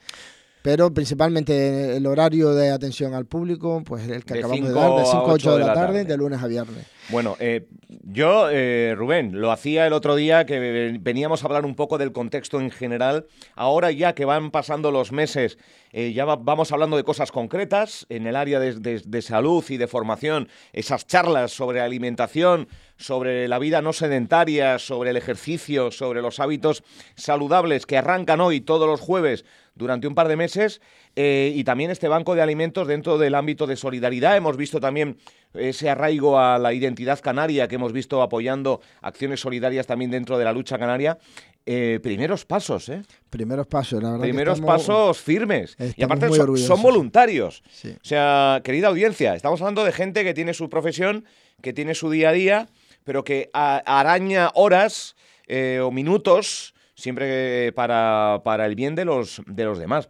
Pero 0.68 0.94
principalmente 0.94 1.96
el 1.96 2.06
horario 2.06 2.54
de 2.54 2.72
atención 2.72 3.14
al 3.14 3.26
público, 3.26 3.82
pues 3.86 4.06
el 4.10 4.26
que 4.26 4.40
acabamos 4.40 4.68
de 4.68 4.74
dar, 4.74 4.92
de 4.98 5.06
5 5.06 5.18
a 5.18 5.34
8 5.34 5.58
de 5.60 5.64
la, 5.64 5.74
tarde, 5.74 6.04
de 6.04 6.18
lunes 6.18 6.44
a 6.44 6.48
viernes. 6.48 6.86
Bueno, 7.08 7.38
eh, 7.40 7.70
yo, 8.04 8.50
eh, 8.52 8.94
Rubén, 8.98 9.40
lo 9.40 9.54
hacía 9.54 9.88
el 9.88 9.94
otro 9.94 10.18
día 10.18 10.46
que 10.46 11.00
veníamos 11.00 11.42
a 11.42 11.46
hablar 11.46 11.64
un 11.64 11.76
poco 11.76 11.98
del 11.98 12.12
contexto 12.12 12.60
en 12.60 12.70
general. 12.70 13.28
Ahora 13.56 13.92
ya 13.92 14.14
que 14.14 14.26
van 14.26 14.52
pasando 14.52 14.92
los 14.92 15.14
meses, 15.14 15.58
eh, 15.94 16.12
ya 16.12 16.26
vamos 16.26 16.74
hablando 16.74 16.98
de 16.98 17.06
cosas 17.06 17.32
concretas 17.32 18.06
en 18.10 18.28
el 18.28 18.36
área 18.36 18.60
de, 18.60 19.22
salud 19.22 19.64
y 19.70 19.78
de 19.78 19.88
formación, 19.88 20.50
esas 20.74 21.08
charlas 21.08 21.54
sobre 21.54 21.80
alimentación, 21.80 22.68
sobre 22.98 23.48
la 23.48 23.58
vida 23.58 23.82
no 23.82 23.94
sedentaria, 23.94 24.80
sobre 24.80 25.12
el 25.12 25.18
ejercicio, 25.18 25.92
sobre 25.92 26.22
los 26.22 26.42
hábitos 26.42 26.84
saludables 27.16 27.86
que 27.86 27.98
arrancan 27.98 28.42
hoy 28.42 28.60
todos 28.60 28.86
los 28.86 29.00
jueves 29.00 29.46
durante 29.78 30.08
un 30.08 30.16
par 30.16 30.28
de 30.28 30.36
meses 30.36 30.82
y 31.16 31.64
también 31.64 31.92
este 31.92 32.08
banco 32.08 32.36
de 32.36 32.42
alimentos 32.42 32.88
dentro 32.88 33.18
del 33.18 33.36
ámbito 33.36 33.66
de 33.68 33.76
solidaridad. 33.76 34.36
Hemos 34.36 34.58
visto 34.58 34.80
también 34.80 35.18
ese 35.54 35.90
arraigo 35.90 36.40
a 36.40 36.60
la 36.60 36.74
identidad 36.74 37.20
canaria 37.20 37.68
que 37.68 37.76
hemos 37.76 37.94
visto 37.94 38.22
apoyando 38.22 38.82
acciones 39.02 39.40
solidarias 39.40 39.88
también 39.88 40.12
dentro 40.12 40.38
de 40.38 40.46
la 40.46 40.54
lucha 40.54 40.78
canaria. 40.78 41.18
Eh, 41.66 42.00
primeros 42.02 42.46
pasos, 42.46 42.88
¿eh? 42.90 43.02
Primeros 43.30 43.68
pasos, 43.68 44.02
la 44.02 44.12
verdad. 44.12 44.24
Primeros 44.24 44.62
pasos 44.62 45.20
firmes. 45.20 45.76
Y 45.98 46.04
aparte 46.04 46.30
son, 46.30 46.82
voluntarios. 46.82 47.62
O 47.84 48.06
sea, 48.06 48.62
querida 48.64 48.88
audiencia, 48.88 49.36
estamos 49.36 49.60
hablando 49.62 49.84
de 49.84 49.92
gente 49.92 50.24
que 50.24 50.34
tiene 50.34 50.54
su 50.54 50.70
profesión, 50.70 51.26
que 51.62 51.74
tiene 51.74 51.94
su 51.94 52.10
día 52.10 52.30
a 52.30 52.32
día, 52.32 52.70
pero 53.04 53.24
que 53.24 53.50
araña 53.54 54.52
horas 54.54 55.16
eh, 55.48 55.82
o 55.84 55.92
minutos 55.92 56.74
siempre 56.98 57.72
para, 57.74 58.42
para 58.44 58.66
el 58.66 58.76
bien 58.76 58.96
de 58.96 59.06
los, 59.06 59.42
de 59.46 59.64
los 59.64 59.80
demás. 59.80 60.10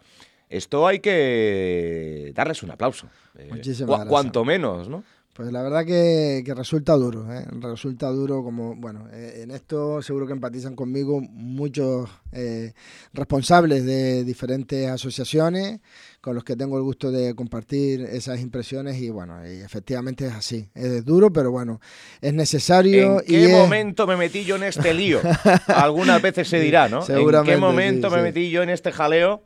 Esto 0.50 0.88
hay 0.88 1.00
que 1.00 2.32
darles 2.34 2.64
un 2.64 2.72
aplauso. 2.72 3.08
Eh, 3.38 3.50
gracias. 3.52 3.84
Cuanto 4.08 4.46
menos, 4.46 4.88
¿no? 4.88 5.04
Pues 5.38 5.52
la 5.52 5.62
verdad 5.62 5.86
que, 5.86 6.44
resulta 6.56 6.94
duro, 6.94 7.32
¿eh? 7.32 7.46
resulta 7.62 8.08
duro 8.08 8.44
como, 8.44 8.76
bueno, 8.76 9.08
eh, 9.14 9.42
en 9.44 9.52
esto 9.52 10.02
seguro 10.02 10.26
que 10.26 10.34
empatizan 10.34 10.76
conmigo 10.76 11.22
muchos 11.22 12.10
eh, 12.32 12.74
responsables 13.14 13.86
de 13.86 14.24
diferentes 14.24 14.90
asociaciones 14.90 15.80
con 16.22 16.34
los 16.34 16.44
que 16.44 16.56
tengo 16.56 16.78
el 16.78 16.82
gusto 16.82 17.12
de 17.12 17.36
compartir 17.36 18.02
esas 18.02 18.40
impresiones 18.40 18.98
y 18.98 19.12
bueno, 19.12 19.48
y 19.48 19.62
efectivamente 19.62 20.26
es 20.26 20.34
así, 20.34 20.72
es 20.74 21.06
duro, 21.06 21.32
pero 21.32 21.52
bueno, 21.52 21.82
es 22.20 22.34
necesario. 22.34 23.20
¿En 23.20 23.28
qué 23.28 23.48
momento 23.50 24.08
me 24.08 24.18
metí 24.18 24.44
yo 24.44 24.56
en 24.56 24.64
este 24.64 24.92
lío? 24.96 25.20
Algunas 25.68 26.20
veces 26.20 26.48
se 26.48 26.60
dirá, 26.60 26.90
¿no? 26.90 27.06
¿En 27.08 27.46
qué 27.46 27.58
momento 27.58 28.10
me 28.10 28.24
metí 28.24 28.50
yo 28.50 28.64
en 28.64 28.72
este 28.72 28.92
jaleo? 28.92 29.44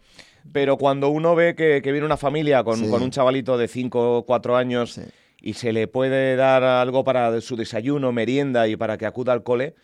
Pero 0.53 0.77
cuando 0.77 1.09
uno 1.09 1.35
ve 1.35 1.53
que, 1.53 1.81
viene 1.83 2.05
una 2.05 2.15
familia 2.15 2.63
con, 2.63 2.81
un 2.81 3.11
chavalito 3.11 3.57
de 3.57 3.67
5 3.67 4.19
o 4.19 4.25
4 4.25 4.55
años 4.55 4.97
y 5.41 5.53
se 5.53 5.73
le 5.73 5.87
puede 5.87 6.35
dar 6.35 6.63
algo 6.63 7.03
para 7.03 7.41
su 7.41 7.55
desayuno, 7.55 8.11
merienda 8.11 8.67
y 8.67 8.75
para 8.75 8.97
que 8.97 9.05
acuda 9.05 9.33
al 9.33 9.43
cole, 9.43 9.75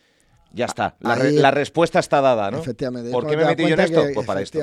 ya 0.52 0.66
está. 0.66 0.96
La, 1.00 1.50
respuesta 1.50 1.98
está 1.98 2.20
dada, 2.20 2.50
¿no? 2.50 2.58
Efectivamente. 2.58 3.10
¿Por 3.10 3.26
qué 3.26 3.36
me 3.36 3.44
metí 3.44 3.64
yo 3.64 3.74
en 3.74 3.80
esto? 3.80 4.04
pues 4.14 4.26
para 4.26 4.40
esto. 4.40 4.58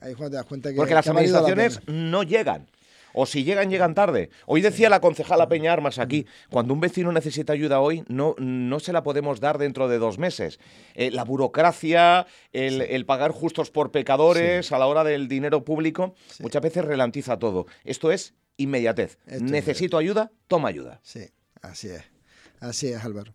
Ahí 0.00 0.14
te 0.14 0.30
das 0.30 0.44
cuenta 0.46 0.70
que, 0.70 0.76
Porque 0.76 0.94
las 0.94 1.06
administraciones 1.06 1.80
no 1.86 2.22
llegan. 2.22 2.66
O 3.12 3.26
si 3.26 3.44
llegan, 3.44 3.70
llegan 3.70 3.94
tarde. 3.94 4.30
Hoy 4.46 4.60
decía 4.60 4.88
la 4.88 5.00
concejala 5.00 5.48
Peña 5.48 5.72
Armas 5.72 5.98
aquí, 5.98 6.26
cuando 6.48 6.74
un 6.74 6.80
vecino 6.80 7.10
necesita 7.10 7.52
ayuda 7.52 7.80
hoy, 7.80 8.04
no, 8.08 8.36
no 8.38 8.78
se 8.78 8.92
la 8.92 9.02
podemos 9.02 9.40
dar 9.40 9.58
dentro 9.58 9.88
de 9.88 9.98
dos 9.98 10.18
meses. 10.18 10.60
Eh, 10.94 11.10
la 11.10 11.24
burocracia, 11.24 12.26
el, 12.52 13.04
pagar 13.06 13.32
justos 13.32 13.70
por 13.70 13.90
pecadores 13.90 14.70
a 14.70 14.78
la 14.78 14.86
hora 14.86 15.02
del 15.02 15.26
dinero 15.26 15.64
público, 15.64 16.14
muchas 16.38 16.62
veces 16.62 16.84
relantiza 16.84 17.38
todo. 17.38 17.66
Esto 17.84 18.12
es 18.12 18.34
inmediatez. 18.62 19.18
Necesito 19.40 19.98
ayuda, 19.98 20.30
toma 20.46 20.68
ayuda. 20.68 21.00
Sí, 21.02 21.28
así 21.62 21.88
es. 21.88 22.02
Así 22.60 22.88
es, 22.88 23.02
Álvaro. 23.04 23.34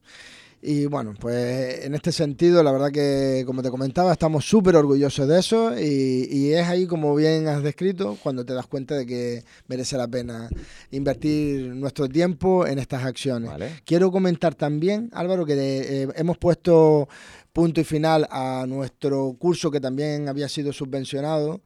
Y 0.62 0.88
bueno, 0.88 1.14
pues 1.20 1.86
en 1.86 1.94
este 1.94 2.12
sentido, 2.12 2.64
la 2.64 2.72
verdad 2.72 2.92
que, 2.92 3.44
como 3.46 3.62
te 3.62 3.70
comentaba, 3.70 4.12
estamos 4.12 4.46
súper 4.46 4.76
orgullosos 4.76 5.28
de 5.28 5.40
eso. 5.40 5.80
Y, 5.80 6.54
es 6.54 6.68
ahí, 6.68 6.88
como 6.88 7.14
bien 7.16 7.48
has 7.48 7.62
descrito, 7.62 8.18
cuando 8.24 8.46
te 8.46 8.54
das 8.54 8.66
cuenta 8.66 8.96
de 8.96 9.06
que 9.06 9.44
merece 9.68 9.98
la 9.98 10.08
pena 10.08 10.50
invertir 10.92 11.76
nuestro 11.76 12.08
tiempo 12.08 12.66
en 12.66 12.80
estas 12.80 13.04
acciones. 13.04 13.52
Quiero 13.86 14.12
comentar 14.12 14.56
también, 14.56 15.10
Álvaro, 15.14 15.46
que 15.46 15.54
eh, 15.56 16.08
hemos 16.16 16.38
puesto 16.38 17.08
punto 17.54 17.80
y 17.80 17.86
final 17.86 18.28
a 18.32 18.66
nuestro 18.68 19.34
curso 19.40 19.72
que 19.72 19.80
también 19.80 20.28
había 20.28 20.50
sido 20.50 20.74
subvencionado 20.74 21.62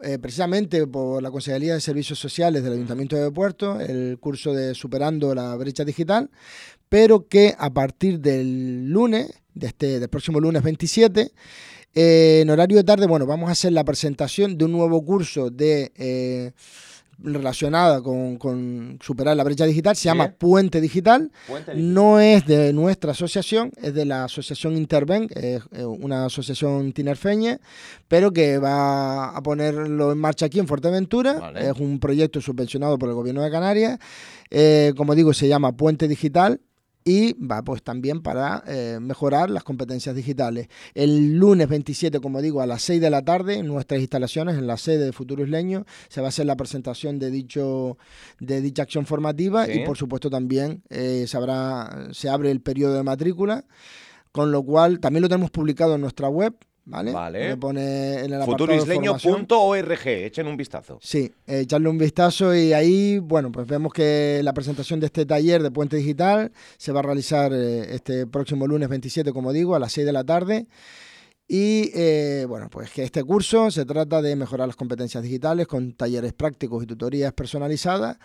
eh, 0.00 0.18
precisamente 0.18 0.86
por 0.86 1.22
la 1.22 1.30
Consejería 1.30 1.74
de 1.74 1.80
Servicios 1.80 2.18
Sociales 2.18 2.62
del 2.64 2.72
Ayuntamiento 2.74 3.16
de 3.16 3.30
Puerto, 3.30 3.78
el 3.78 4.18
curso 4.18 4.54
de 4.54 4.74
Superando 4.74 5.34
la 5.34 5.54
Brecha 5.56 5.84
Digital, 5.84 6.30
pero 6.92 7.26
que 7.26 7.54
a 7.58 7.70
partir 7.70 8.20
del 8.20 8.90
lunes, 8.90 9.32
de 9.54 9.68
este, 9.68 9.98
del 9.98 10.10
próximo 10.10 10.38
lunes 10.38 10.62
27, 10.62 11.32
eh, 11.94 12.40
en 12.42 12.50
horario 12.50 12.76
de 12.76 12.84
tarde, 12.84 13.06
bueno, 13.06 13.24
vamos 13.24 13.48
a 13.48 13.52
hacer 13.52 13.72
la 13.72 13.82
presentación 13.82 14.58
de 14.58 14.66
un 14.66 14.72
nuevo 14.72 15.02
curso 15.02 15.48
de... 15.48 15.90
Eh, 15.96 16.52
relacionada 17.24 18.02
con, 18.02 18.98
superar 19.00 19.36
la 19.36 19.44
brecha 19.44 19.64
digital, 19.64 19.94
se 19.94 20.06
llama 20.06 20.32
Puente 20.32 20.80
digital. 20.80 21.30
No 21.76 22.18
es 22.18 22.44
de 22.46 22.72
nuestra 22.72 23.12
asociación, 23.12 23.70
es 23.80 23.94
de 23.94 24.04
la 24.04 24.24
asociación 24.24 24.76
Interven, 24.76 25.28
es 25.36 25.62
una 25.84 26.24
asociación 26.24 26.92
tinerfeña, 26.92 27.60
pero 28.08 28.32
que 28.32 28.58
va 28.58 29.36
a 29.36 29.40
ponerlo 29.40 30.10
en 30.10 30.18
marcha 30.18 30.46
aquí 30.46 30.58
en 30.58 30.66
Fuerteventura. 30.66 31.52
Es 31.54 31.78
un 31.78 32.00
proyecto 32.00 32.40
subvencionado 32.40 32.98
por 32.98 33.08
el 33.08 33.14
gobierno 33.14 33.42
de 33.42 33.50
Canarias. 33.52 34.00
Eh, 34.50 34.92
como 34.96 35.14
digo, 35.14 35.32
se 35.32 35.46
llama 35.46 35.76
Puente 35.76 36.08
Digital 36.08 36.60
y 37.04 37.34
va 37.34 37.62
pues 37.62 37.82
también 37.82 38.22
para 38.22 38.62
eh, 38.66 38.98
mejorar 39.00 39.50
las 39.50 39.64
competencias 39.64 40.14
digitales. 40.14 40.68
El 40.94 41.36
lunes 41.38 41.68
27, 41.68 42.20
como 42.20 42.42
digo, 42.42 42.60
a 42.60 42.66
las 42.66 42.82
6 42.82 43.00
de 43.00 43.10
la 43.10 43.22
tarde 43.22 43.56
en 43.56 43.66
nuestras 43.66 44.00
instalaciones, 44.00 44.56
en 44.56 44.66
la 44.66 44.76
sede 44.76 45.06
de 45.06 45.12
Futuro 45.12 45.42
Isleño, 45.42 45.84
se 46.08 46.20
va 46.20 46.28
a 46.28 46.30
hacer 46.30 46.46
la 46.46 46.56
presentación 46.56 47.18
de, 47.18 47.30
dicho, 47.30 47.98
de 48.40 48.60
dicha 48.60 48.82
acción 48.82 49.06
formativa 49.06 49.68
y 49.68 49.84
por 49.84 49.96
supuesto 49.96 50.30
también 50.30 50.82
eh, 50.90 51.26
se, 51.26 51.38
se 52.12 52.28
abre 52.28 52.50
el 52.50 52.60
periodo 52.60 52.94
de 52.94 53.02
matrícula, 53.02 53.64
con 54.30 54.52
lo 54.52 54.62
cual 54.62 55.00
también 55.00 55.22
lo 55.22 55.28
tenemos 55.28 55.50
publicado 55.50 55.94
en 55.94 56.00
nuestra 56.00 56.28
web 56.28 56.54
¿Vale? 56.84 57.12
vale. 57.12 57.56
pone 57.56 58.24
en 58.24 58.32
el 58.32 58.42
Futurisleño.org, 58.42 60.06
echen 60.06 60.48
un 60.48 60.56
vistazo. 60.56 60.98
Sí, 61.00 61.32
echarle 61.46 61.88
un 61.88 61.98
vistazo 61.98 62.54
y 62.54 62.72
ahí, 62.72 63.18
bueno, 63.18 63.52
pues 63.52 63.66
vemos 63.68 63.92
que 63.92 64.40
la 64.42 64.52
presentación 64.52 64.98
de 64.98 65.06
este 65.06 65.24
taller 65.24 65.62
de 65.62 65.70
Puente 65.70 65.96
Digital 65.96 66.50
se 66.76 66.90
va 66.90 67.00
a 67.00 67.02
realizar 67.04 67.52
eh, 67.52 67.94
este 67.94 68.26
próximo 68.26 68.66
lunes 68.66 68.88
27, 68.88 69.32
como 69.32 69.52
digo, 69.52 69.76
a 69.76 69.78
las 69.78 69.92
6 69.92 70.06
de 70.06 70.12
la 70.12 70.24
tarde. 70.24 70.66
Y 71.46 71.90
eh, 71.94 72.46
bueno, 72.48 72.68
pues 72.70 72.90
que 72.90 73.02
este 73.02 73.22
curso 73.22 73.70
se 73.70 73.84
trata 73.84 74.22
de 74.22 74.34
mejorar 74.36 74.66
las 74.66 74.76
competencias 74.76 75.22
digitales 75.22 75.66
con 75.66 75.92
talleres 75.92 76.32
prácticos 76.32 76.82
y 76.82 76.86
tutorías 76.86 77.32
personalizadas 77.32 78.18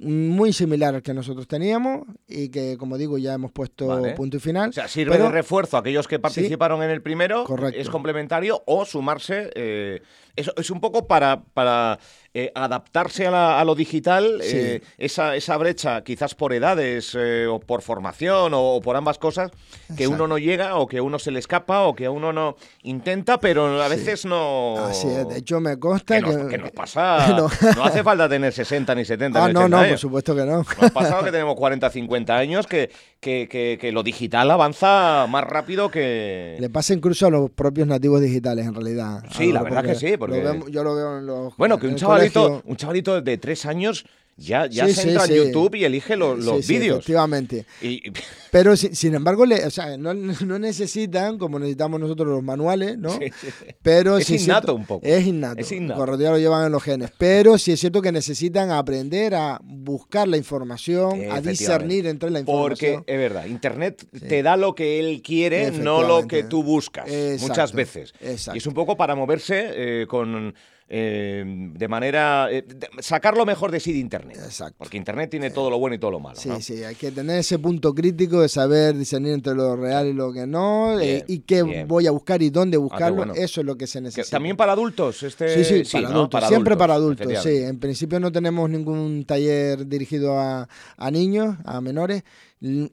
muy 0.00 0.52
similar 0.52 0.94
al 0.94 1.02
que 1.02 1.14
nosotros 1.14 1.46
teníamos 1.46 2.02
y 2.26 2.48
que, 2.48 2.76
como 2.76 2.98
digo, 2.98 3.16
ya 3.18 3.34
hemos 3.34 3.52
puesto 3.52 4.02
punto 4.16 4.36
y 4.36 4.40
final. 4.40 4.70
O 4.70 4.72
sea, 4.72 4.88
sirve 4.88 5.18
de 5.18 5.28
refuerzo 5.30 5.76
a 5.76 5.80
aquellos 5.80 6.08
que 6.08 6.18
participaron 6.18 6.82
en 6.82 6.90
el 6.90 7.00
primero, 7.00 7.44
es 7.72 7.88
complementario 7.88 8.62
o 8.66 8.84
sumarse. 8.84 9.50
Eh, 9.54 10.02
es, 10.36 10.70
un 10.70 10.80
poco 10.80 11.06
para, 11.06 11.44
para 11.54 11.98
eh, 12.34 12.50
adaptarse 12.54 13.26
a, 13.28 13.30
la- 13.30 13.60
a 13.60 13.64
lo 13.64 13.74
digital, 13.76 14.40
Sí. 14.42 14.56
eh, 14.56 14.82
esa, 14.98 15.36
esa 15.36 15.56
brecha, 15.56 16.02
quizás 16.02 16.34
por 16.34 16.52
edades 16.52 17.16
eh, 17.16 17.46
o 17.48 17.60
por 17.60 17.80
formación 17.82 18.52
o, 18.54 18.60
o 18.74 18.80
por 18.80 18.96
ambas 18.96 19.18
cosas, 19.18 19.52
que 19.96 20.02
Exacto. 20.04 20.10
uno 20.14 20.26
no 20.26 20.38
llega 20.38 20.74
o 20.76 20.86
que 20.88 21.00
uno 21.00 21.18
se 21.20 21.30
le 21.30 21.38
escapa 21.38 21.82
o 21.82 21.94
que 21.94 22.08
uno 22.08 22.32
no 22.32 22.56
intenta, 22.82 23.38
pero 23.38 23.80
a 23.80 23.86
veces 23.88 24.24
no... 24.26 24.74
Así 24.84 25.06
es, 25.08 25.28
de 25.28 25.38
hecho 25.38 25.60
me 25.60 25.78
consta 25.78 26.18
que 26.18 26.24
que... 26.24 26.32
nos, 26.36 26.46
que 26.48 26.58
nos 26.58 26.70
pasa... 26.72 27.28
No. 27.34 27.48
No. 27.76 27.84
hace 27.84 28.02
falta 28.02 28.28
tener 28.28 28.52
60 28.52 28.94
ni 28.96 29.04
70 29.04 29.44
Ah, 29.44 29.48
ni 29.48 29.54
no, 29.54 29.60
80 29.60 29.76
no, 29.76 29.82
años. 29.82 29.90
por 29.92 29.98
supuesto 30.00 30.34
que 30.34 30.44
no. 30.44 30.56
Nos 30.58 30.82
ha 30.82 30.90
pasado 30.90 31.24
que 31.24 31.30
tenemos 31.30 31.54
40, 31.54 31.88
50 31.88 32.36
años, 32.36 32.66
que, 32.66 32.90
que, 33.20 33.48
que- 33.80 33.92
lo 33.92 34.02
digital 34.02 34.50
avanza 34.50 35.26
más 35.28 35.44
rápido 35.44 35.88
que... 35.90 36.56
Le 36.58 36.68
pasa 36.68 36.94
incluso 36.94 37.26
a 37.26 37.30
los 37.30 37.50
propios 37.50 37.86
nativos 37.86 38.20
digitales, 38.20 38.66
en 38.66 38.74
realidad. 38.74 39.22
Sí, 39.30 39.52
la 39.52 39.62
verdad 39.62 39.84
que 39.84 39.94
sí, 39.94 40.16
porque- 40.16 40.42
lo 40.42 40.52
vemos- 40.52 40.70
yo 40.70 40.82
lo 40.82 40.96
veo 40.96 41.18
en 41.18 41.26
los. 41.26 41.56
Bueno, 41.56 41.78
que 41.78 41.86
un 41.86 41.94
el 41.94 41.98
chavalito, 42.32 42.62
un 42.66 42.76
chavalito 42.76 43.20
de 43.22 43.38
tres 43.38 43.66
años 43.66 44.04
ya, 44.36 44.66
ya 44.66 44.88
Sí, 44.88 44.94
se 44.94 45.08
entra 45.10 45.26
sí. 45.28 45.32
en 45.36 45.44
YouTube 45.44 45.76
y 45.76 45.84
elige 45.84 46.16
lo- 46.16 46.34
los 46.34 46.66
vídeos. 46.66 46.96
efectivamente. 46.98 47.66
Y, 47.80 48.02
Pero 48.50 48.76
si- 48.76 48.92
sin 48.92 49.14
embargo, 49.14 49.46
le- 49.46 49.64
o 49.64 49.70
sea, 49.70 49.96
no, 49.96 50.12
no 50.44 50.58
necesitan, 50.58 51.38
como 51.38 51.60
necesitamos 51.60 52.00
nosotros 52.00 52.26
los 52.28 52.42
manuales, 52.42 52.98
¿no? 52.98 53.10
Sí, 53.16 53.26
sí. 53.40 53.46
Pero 53.80 54.18
Es 54.18 54.28
innato 54.30 54.44
cierto- 54.44 54.74
un 54.74 54.86
poco. 54.86 55.06
Es 55.06 55.24
innato. 55.24 55.60
Es 55.60 55.70
innato. 55.70 56.00
Correcto, 56.00 56.22
ya 56.24 56.30
lo 56.32 56.38
llevan 56.38 56.66
en 56.66 56.72
los 56.72 56.82
genes. 56.82 57.12
Pero 57.16 57.58
sí 57.58 57.70
es 57.70 57.78
cierto 57.78 58.02
que 58.02 58.10
necesitan 58.10 58.72
aprender 58.72 59.36
a 59.36 59.60
buscar 59.62 60.26
la 60.26 60.36
información, 60.36 61.30
a 61.30 61.40
discernir 61.40 62.08
entre 62.08 62.30
la 62.32 62.42
porque 62.42 62.86
información. 62.94 63.04
es 63.06 63.18
verdad, 63.18 63.46
Internet 63.46 64.04
te 64.28 64.42
da 64.42 64.56
lo 64.56 64.74
que 64.74 64.98
él 64.98 65.22
quiere, 65.22 65.70
no 65.70 66.02
lo 66.02 66.26
que 66.26 66.42
tú 66.42 66.64
buscas. 66.64 67.08
Exacto, 67.08 67.46
Muchas 67.46 67.72
veces. 67.72 68.12
exacto. 68.20 68.56
Y 68.56 68.58
es 68.58 68.66
un 68.66 68.74
poco 68.74 68.96
para 68.96 69.14
moverse 69.14 69.70
eh, 70.02 70.06
con 70.08 70.54
eh, 70.88 71.42
de 71.46 71.88
manera 71.88 72.48
eh, 72.50 72.62
de- 72.62 72.88
sacar 73.00 73.36
lo 73.36 73.46
mejor 73.46 73.70
de 73.70 73.80
sí 73.80 73.92
de 73.92 73.98
Internet. 73.98 74.36
Exacto. 74.44 74.76
Porque 74.78 74.96
Internet 74.96 75.30
tiene 75.30 75.50
todo 75.50 75.70
lo 75.70 75.78
bueno 75.78 75.94
y 75.94 75.98
todo 75.98 76.10
lo 76.10 76.20
malo. 76.20 76.36
Sí, 76.38 76.48
¿no? 76.48 76.60
sí, 76.60 76.84
hay 76.84 76.94
que 76.94 77.10
tener 77.10 77.38
ese 77.38 77.58
punto 77.58 77.94
crítico 77.94 78.40
de 78.42 78.48
saber 78.48 78.96
discernir 78.96 79.32
entre 79.32 79.54
lo 79.54 79.76
real 79.76 80.06
y 80.08 80.12
lo 80.12 80.32
que 80.32 80.46
no, 80.46 81.00
eh, 81.00 81.24
y 81.26 81.40
qué 81.40 81.62
bien. 81.62 81.88
voy 81.88 82.06
a 82.06 82.10
buscar 82.10 82.42
y 82.42 82.50
dónde 82.50 82.76
buscarlo, 82.76 83.16
bueno. 83.16 83.34
eso 83.34 83.60
es 83.60 83.66
lo 83.66 83.76
que 83.76 83.86
se 83.86 84.00
necesita. 84.00 84.36
También 84.36 84.56
para 84.56 84.72
adultos, 84.72 85.22
este 85.22 85.64
Sí, 85.64 85.84
sí, 85.84 85.92
para, 85.96 86.08
¿no? 86.10 86.14
adultos. 86.16 86.44
Siempre 86.48 86.76
para 86.76 86.94
adultos, 86.94 87.42
sí. 87.42 87.56
En 87.56 87.78
principio 87.78 88.20
no 88.20 88.30
tenemos 88.30 88.68
ningún 88.68 89.24
taller 89.24 89.86
dirigido 89.88 90.38
a, 90.38 90.68
a 90.96 91.10
niños, 91.10 91.56
a 91.64 91.80
menores. 91.80 92.24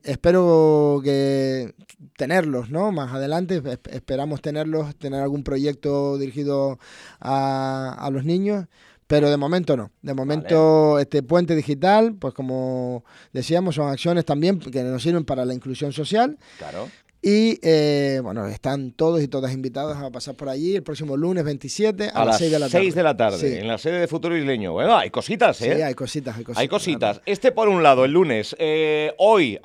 Espero 0.04 1.00
que 1.04 1.74
tenerlos, 2.18 2.70
¿no? 2.70 2.92
Más 2.92 3.14
adelante 3.14 3.62
es- 3.64 3.80
esperamos 3.94 4.42
tenerlos, 4.42 4.94
tener 4.98 5.22
algún 5.22 5.44
proyecto 5.44 6.18
dirigido 6.18 6.78
a, 7.22 7.81
a 7.90 8.10
los 8.10 8.24
niños. 8.24 8.66
Pero 9.08 9.30
de 9.30 9.36
momento 9.36 9.76
no. 9.76 9.92
De 10.02 10.14
momento 10.14 10.98
este 10.98 11.22
puente 11.22 11.54
digital, 11.54 12.16
pues 12.16 12.34
como 12.34 13.04
decíamos, 13.34 13.76
son 13.76 13.90
acciones 13.90 14.24
también 14.24 14.58
que 14.60 14.84
nos 14.84 15.04
sirven 15.04 15.26
para 15.26 15.44
la 15.44 15.54
inclusión 15.54 15.92
social. 15.92 16.38
Claro. 16.58 16.88
Y 17.22 17.60
eh, 17.62 18.20
bueno, 18.24 18.48
están 18.48 18.94
todos 18.94 19.22
y 19.22 19.28
todas 19.28 19.54
invitados 19.54 19.96
a 19.98 20.10
pasar 20.10 20.34
por 20.36 20.48
allí 20.50 20.76
el 20.78 20.82
próximo 20.82 21.16
lunes 21.18 21.44
27 21.44 22.06
a, 22.14 22.22
A, 22.22 22.26
las 22.26 22.28
las 22.28 22.38
6 22.40 22.52
de 22.52 22.60
la 22.60 22.66
tarde. 22.70 22.80
6 22.84 22.96
de 22.96 23.04
la 23.04 23.18
tarde, 23.18 23.38
Sí. 23.38 23.58
en 23.60 23.68
la 23.68 23.78
sede 23.78 24.00
de 24.00 24.08
Futuro 24.08 24.36
Isleño. 24.36 24.72
Bueno, 24.72 24.98
hay 24.98 25.10
cositas, 25.12 25.58
Sí, 25.58 25.66
¿eh? 25.66 25.84
hay 25.84 25.94
cositas, 25.94 26.36
hay 26.38 26.44
cositas. 26.46 26.62
Hay 26.62 26.68
cositas. 26.70 27.22
Este 27.26 27.52
por 27.52 27.68
un 27.68 27.84
lado, 27.84 28.06
el 28.06 28.12
lunes. 28.14 28.56
Eh, 28.58 29.14
hoy 29.20 29.60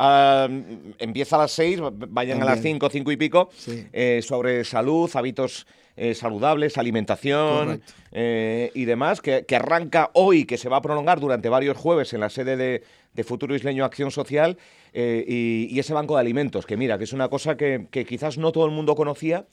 empieza 0.99 1.37
a 1.37 1.39
las 1.41 1.53
6, 1.53 1.81
vayan 2.11 2.43
a 2.43 2.45
las 2.45 2.55
También. 2.57 2.75
5, 2.75 2.91
5 2.91 3.13
y 3.13 3.17
pico, 3.17 3.49
Sí. 3.57 3.87
eh, 3.93 4.21
sobre 4.23 4.65
salud, 4.65 5.09
hábitos 5.15 5.67
eh, 5.99 6.15
saludables, 6.15 6.77
alimentación 6.77 7.83
eh, 8.13 8.71
y 8.75 8.85
demás, 8.85 9.23
que, 9.23 9.47
que 9.47 9.57
arranca 9.57 10.11
hoy, 10.13 10.45
que 10.45 10.59
se 10.59 10.69
va 10.69 10.77
a 10.77 10.83
prolongar 10.83 11.21
durante 11.21 11.49
varios 11.49 11.79
jueves 11.79 12.13
en 12.13 12.21
la 12.21 12.29
sede 12.29 12.59
de, 12.59 12.83
de 13.15 13.25
Futuro 13.25 13.55
Isleño 13.55 13.83
Acción 13.83 14.11
Social 14.11 14.59
eh, 14.93 15.25
y, 15.27 15.69
y 15.71 15.79
ese 15.79 15.95
banco 15.95 16.17
de 16.17 16.21
alimentos, 16.21 16.67
que 16.67 16.77
mira, 16.77 16.99
que 16.99 17.05
es 17.05 17.15
una 17.15 17.29
cosa 17.29 17.57
que, 17.57 17.87
que 17.91 18.05
quizás 18.05 18.37
no 18.37 18.53
todo 18.53 18.67
el 18.67 18.73
mundo 18.73 18.95
conocía, 18.95 19.47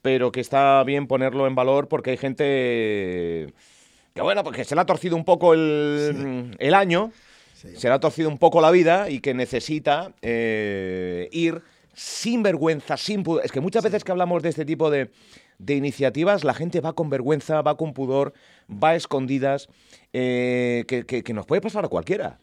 pero 0.00 0.32
que 0.32 0.40
está 0.40 0.82
bien 0.84 1.06
ponerlo 1.06 1.46
en 1.46 1.54
valor 1.54 1.88
porque 1.88 2.12
hay 2.12 2.16
gente 2.16 3.52
que 4.14 4.22
bueno, 4.22 4.44
porque 4.44 4.64
se 4.64 4.74
le 4.74 4.80
ha 4.80 4.86
torcido 4.86 5.14
un 5.14 5.26
poco 5.26 5.52
el, 5.52 6.56
el 6.58 6.74
año, 6.74 7.12
se 7.52 7.86
le 7.86 7.94
ha 7.94 8.00
torcido 8.00 8.30
un 8.30 8.38
poco 8.38 8.62
la 8.62 8.70
vida 8.70 9.10
y 9.10 9.20
que 9.20 9.34
necesita 9.34 10.14
ir 10.22 11.62
sin 11.94 12.42
vergüenza, 12.42 12.96
sin 12.96 13.22
pudor. 13.22 13.44
Es 13.44 13.52
que 13.52 13.60
muchas 13.60 13.84
veces 13.84 14.04
que 14.04 14.12
hablamos 14.12 14.42
de 14.42 14.48
este 14.48 14.64
tipo 14.64 14.90
de, 14.90 15.10
de 15.64 15.74
iniciativas, 15.76 16.44
la 16.44 16.54
gente 16.54 16.80
va 16.80 16.92
con 16.92 17.08
vergüenza, 17.10 17.62
va 17.62 17.76
con 17.76 17.92
pudor, 17.94 18.32
va 18.68 18.90
a 18.90 18.96
escondidas, 18.96 19.68
eh, 20.12 20.84
que, 20.88 21.04
que- 21.06 21.22
que 21.22 21.32
nos 21.32 21.46
puede 21.46 21.60
pasar 21.60 21.84
a 21.84 21.88
cualquiera. 21.88 22.38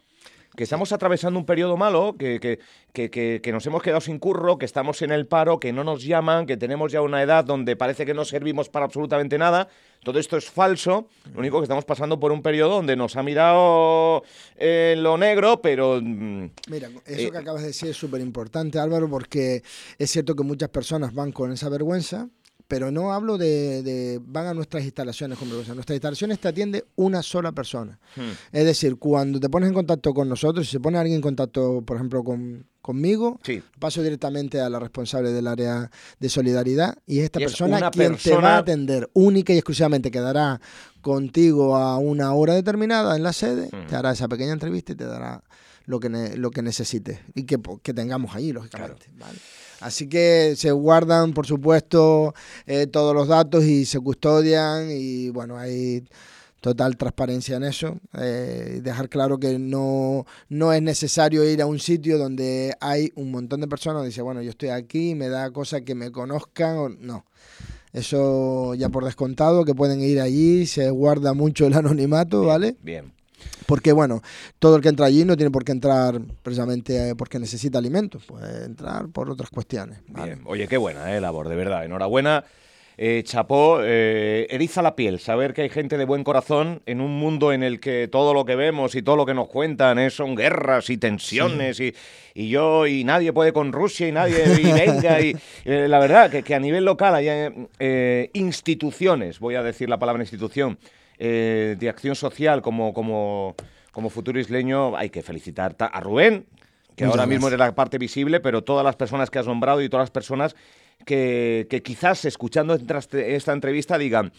Que 0.55 0.63
estamos 0.63 0.91
atravesando 0.91 1.37
un 1.39 1.45
periodo 1.45 1.77
malo, 1.77 2.15
que, 2.17 2.39
que- 2.39 2.59
que- 2.91 3.11
que- 3.11 3.39
que 3.41 3.51
nos 3.51 3.65
hemos 3.67 3.83
quedado 3.83 4.01
sin 4.01 4.17
curro, 4.17 4.57
que 4.57 4.65
estamos 4.65 5.01
en 5.03 5.11
el 5.11 5.27
paro, 5.27 5.59
que 5.59 5.71
no 5.71 5.83
nos 5.83 6.03
llaman, 6.03 6.47
que 6.47 6.57
tenemos 6.57 6.91
ya 6.91 7.01
una 7.01 7.21
edad 7.21 7.45
donde 7.45 7.75
parece 7.75 8.03
que 8.05 8.15
no 8.15 8.25
servimos 8.25 8.67
para 8.67 8.85
absolutamente 8.85 9.37
nada. 9.37 9.67
Todo 10.03 10.17
esto 10.17 10.37
es 10.37 10.49
falso. 10.49 11.07
Lo 11.33 11.39
único 11.39 11.59
que 11.59 11.65
estamos 11.65 11.85
pasando 11.85 12.19
por 12.19 12.31
un 12.31 12.41
periodo 12.41 12.75
donde 12.75 12.95
nos 12.95 13.15
ha 13.15 13.21
mirado 13.23 14.23
eh, 14.57 14.95
lo 14.97 15.17
negro, 15.17 15.61
pero 15.61 15.99
mm, 16.01 16.49
Mira, 16.69 16.87
eso 17.05 17.27
Eh, 17.27 17.31
que 17.31 17.37
acabas 17.37 17.61
de 17.61 17.67
decir 17.67 17.89
es 17.89 17.97
súper 17.97 18.19
importante, 18.21 18.79
Álvaro, 18.79 19.07
porque 19.09 19.61
es 19.99 20.09
cierto 20.09 20.35
que 20.35 20.43
muchas 20.43 20.69
personas 20.69 21.13
van 21.13 21.31
con 21.31 21.51
esa 21.51 21.69
vergüenza, 21.69 22.27
pero 22.69 22.91
no 22.91 23.11
hablo 23.11 23.37
de, 23.39 23.81
de- 23.83 24.21
van 24.23 24.45
a 24.45 24.53
nuestras 24.53 24.83
instalaciones 24.83 25.37
con 25.39 25.47
vergüenza. 25.49 25.73
Nuestras 25.73 25.95
instalaciones 25.95 26.39
te 26.39 26.47
atiende 26.47 26.85
una 26.95 27.21
sola 27.23 27.51
persona. 27.51 27.99
hmm, 28.15 28.29
Es 28.53 28.63
decir, 28.65 28.95
cuando 28.97 29.39
te 29.39 29.49
pones 29.49 29.69
en 29.69 29.73
contacto 29.73 30.13
con 30.13 30.29
nosotros, 30.29 30.67
si 30.67 30.73
se 30.73 30.79
pone 30.79 30.99
alguien 30.99 31.15
en 31.15 31.21
contacto, 31.21 31.81
por 31.81 31.97
ejemplo, 31.97 32.23
con, 32.23 32.67
conmigo, 32.81 33.39
sí. 33.43 33.63
paso 33.79 34.03
directamente 34.03 34.61
a 34.61 34.69
la 34.69 34.77
responsable 34.79 35.31
del 35.31 35.47
área 35.47 35.89
de 36.19 36.29
solidaridad 36.29 36.95
y 37.07 37.17
es 37.19 37.25
esta 37.25 37.39
Y 37.39 37.43
es 37.45 37.49
persona 37.51 37.89
quien 37.89 38.15
te 38.17 38.35
va 38.35 38.55
a 38.55 38.57
atender 38.59 39.09
única 39.13 39.51
y 39.51 39.57
exclusivamente 39.57 40.11
quedará 40.11 40.61
contigo 41.01 41.75
a 41.75 41.97
una 41.97 42.33
hora 42.33 42.53
determinada 42.53 43.15
en 43.15 43.23
la 43.23 43.33
sede, 43.33 43.69
Ujú. 43.73 43.87
te 43.87 43.95
hará 43.95 44.11
esa 44.11 44.27
pequeña 44.27 44.53
entrevista 44.53 44.91
y 44.91 44.95
te 44.95 45.05
dará 45.05 45.43
lo 45.85 45.99
que, 45.99 46.09
ne- 46.09 46.37
lo 46.37 46.51
que 46.51 46.61
necesites 46.61 47.19
y 47.33 47.43
que, 47.45 47.57
que 47.81 47.93
tengamos 47.95 48.35
ahí, 48.35 48.51
lógicamente. 48.51 49.07
¿vale? 49.17 49.39
Así 49.81 50.07
que 50.07 50.53
se 50.57 50.71
guardan, 50.71 51.33
por 51.33 51.45
supuesto, 51.47 52.33
eh, 52.65 52.87
todos 52.87 53.13
los 53.15 53.27
datos 53.27 53.63
y 53.63 53.85
se 53.85 53.99
custodian 53.99 54.89
y 54.91 55.29
bueno, 55.29 55.57
hay 55.57 56.03
total 56.61 56.97
transparencia 56.97 57.55
en 57.55 57.63
eso. 57.63 57.97
eh, 58.17 58.81
dejar 58.83 59.07
claro 59.07 59.37
que 59.39 59.57
no, 59.57 60.25
no 60.49 60.73
es 60.73 60.81
necesario 60.81 61.43
ir 61.49 61.61
a 61.61 61.65
un 61.65 61.79
sitio 61.79 62.17
donde 62.17 62.75
hay 62.81 63.11
un 63.15 63.31
montón 63.31 63.61
de 63.61 63.67
personas. 63.69 64.03
Dice, 64.05 64.21
bueno, 64.21 64.41
yo 64.41 64.49
estoy 64.49 64.69
aquí, 64.69 65.15
me 65.15 65.29
da 65.29 65.51
cosa 65.51 65.81
que 65.81 65.95
me 65.95 66.11
conozcan. 66.11 66.77
o- 66.77 66.89
no. 66.89 67.25
Eso 67.93 68.75
ya 68.75 68.89
por 68.89 69.03
descontado, 69.05 69.65
que 69.65 69.73
pueden 69.73 70.01
ir 70.01 70.19
allí, 70.21 70.67
se 70.67 70.89
guarda 70.91 71.33
mucho 71.33 71.65
el 71.65 71.73
anonimato, 71.73 72.43
¿vale? 72.43 72.75
Bien. 72.83 73.11
Porque 73.65 73.91
bueno, 73.91 74.21
todo 74.59 74.75
el 74.75 74.81
que 74.81 74.89
entra 74.89 75.05
allí 75.05 75.25
no 75.25 75.35
tiene 75.35 75.51
por 75.51 75.63
qué 75.63 75.71
entrar 75.71 76.19
precisamente 76.43 77.09
eh, 77.09 77.15
porque 77.15 77.39
necesita 77.39 77.77
alimentos, 77.77 78.23
puede 78.25 78.65
entrar 78.65 79.07
por 79.09 79.29
otras 79.29 79.49
cuestiones. 79.49 79.99
¿vale? 80.07 80.35
Bien. 80.35 80.41
Oye, 80.45 80.67
qué 80.67 80.77
buena 80.77 81.15
eh, 81.15 81.21
labor, 81.21 81.49
de 81.49 81.55
verdad. 81.55 81.85
Enhorabuena. 81.85 82.45
Eh, 83.01 83.23
chapó, 83.23 83.79
eh, 83.81 84.45
eriza 84.49 84.81
la 84.81 84.93
piel 84.93 85.19
saber 85.19 85.53
que 85.53 85.61
hay 85.61 85.69
gente 85.69 85.97
de 85.97 86.03
buen 86.03 86.25
corazón 86.25 86.81
en 86.85 86.99
un 86.99 87.17
mundo 87.17 87.53
en 87.53 87.63
el 87.63 87.79
que 87.79 88.09
todo 88.11 88.33
lo 88.33 88.43
que 88.43 88.57
vemos 88.57 88.93
y 88.93 89.01
todo 89.01 89.15
lo 89.15 89.25
que 89.25 89.33
nos 89.33 89.47
cuentan 89.47 89.97
eh, 89.99 90.09
son 90.09 90.35
guerras 90.35 90.89
y 90.89 90.97
tensiones 90.97 91.79
y, 91.79 91.95
y 92.33 92.49
yo 92.49 92.87
y 92.87 93.05
nadie 93.05 93.31
puede 93.31 93.53
con 93.53 93.71
Rusia 93.71 94.05
y 94.09 94.11
nadie 94.11 94.43
y 94.61 94.73
venga 94.73 95.21
y 95.21 95.33
eh, 95.63 95.87
la 95.87 95.97
verdad 95.99 96.29
que, 96.29 96.43
que 96.43 96.55
a 96.55 96.59
nivel 96.59 96.83
local 96.83 97.15
hay 97.15 98.29
instituciones, 98.33 99.39
voy 99.39 99.55
a 99.55 99.63
decir 99.63 99.87
la 99.87 99.97
palabra 99.97 100.21
institución, 100.21 100.77
eh, 101.19 101.75
de 101.77 101.89
acción 101.89 102.15
social 102.15 102.61
como, 102.61 102.93
como, 102.93 103.55
como 103.91 104.09
futuro 104.09 104.39
isleño, 104.39 104.97
hay 104.97 105.09
que 105.11 105.21
felicitar 105.21 105.73
ta- 105.75 105.85
a 105.87 105.99
Rubén, 105.99 106.45
que 106.95 107.05
Muchas 107.05 107.19
ahora 107.19 107.27
mismo 107.27 107.47
gracias. 107.47 107.61
es 107.61 107.67
la 107.67 107.75
parte 107.75 107.97
visible, 107.97 108.39
pero 108.39 108.63
todas 108.63 108.83
las 108.83 108.95
personas 108.95 109.29
que 109.29 109.37
has 109.39 109.45
nombrado 109.47 109.81
y 109.81 109.89
todas 109.89 110.03
las 110.03 110.11
personas 110.11 110.55
que, 111.05 111.67
que 111.69 111.81
quizás 111.83 112.25
escuchando 112.25 112.73
esta, 112.73 112.99
esta 113.19 113.53
entrevista 113.53 113.97
digan, 113.97 114.31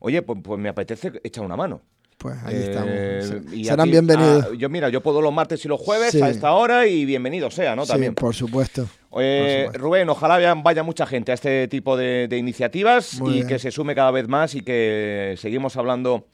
oye, 0.00 0.22
pues, 0.22 0.38
pues 0.42 0.60
me 0.60 0.68
apetece 0.68 1.12
echar 1.24 1.44
una 1.44 1.56
mano. 1.56 1.80
Pues 2.18 2.36
ahí 2.44 2.54
Eh, 2.56 3.18
estamos. 3.20 3.52
y 3.52 3.62
a 3.68 3.70
Serán 3.72 3.84
ti- 3.86 3.90
bienvenidos. 3.92 4.44
a- 4.46 4.54
yo, 4.54 4.68
mira, 4.70 4.88
yo 4.88 5.02
puedo 5.02 5.20
los 5.20 5.32
martes 5.32 5.64
y 5.64 5.68
los 5.68 5.78
jueves 5.80 6.12
Sí. 6.12 6.22
a 6.22 6.30
esta 6.30 6.52
hora 6.52 6.86
y 6.86 7.04
bienvenido 7.04 7.50
sea, 7.50 7.76
¿no? 7.76 7.84
Sí, 7.84 7.92
También. 7.92 8.14
por 8.14 8.34
supuesto. 8.34 8.88
Eh, 9.18 9.64
por 9.64 9.66
supuesto. 9.66 9.78
Rubén, 9.78 10.08
ojalá 10.08 10.54
vaya 10.62 10.82
mucha 10.82 11.06
gente 11.06 11.32
a 11.32 11.34
este 11.34 11.68
tipo 11.68 11.96
de, 11.96 12.26
de 12.28 12.38
iniciativas 12.38 13.20
Muy 13.20 13.30
y 13.30 13.34
bien. 13.36 13.46
que 13.48 13.58
se 13.58 13.70
sume 13.70 13.94
cada 13.94 14.10
vez 14.10 14.28
más 14.28 14.54
y 14.54 14.62
que 14.62 15.34
seguimos 15.38 15.76
hablando 15.76 16.26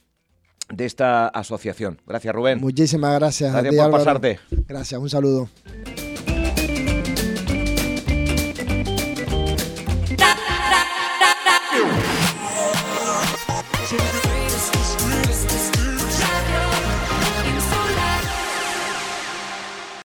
de 0.73 0.85
esta 0.87 1.27
asociación. 1.29 2.01
Gracias, 2.07 2.33
Rubén. 2.35 2.61
Muchísimas 2.61 3.19
gracias. 3.19 3.51
a 3.51 3.55
Gracias 3.61 3.71
ti, 3.73 3.77
por 3.77 3.85
Álvaro. 3.87 4.05
pasarte. 4.05 4.39
Gracias, 4.69 5.01
un 5.01 5.11
saludo. 5.11 5.49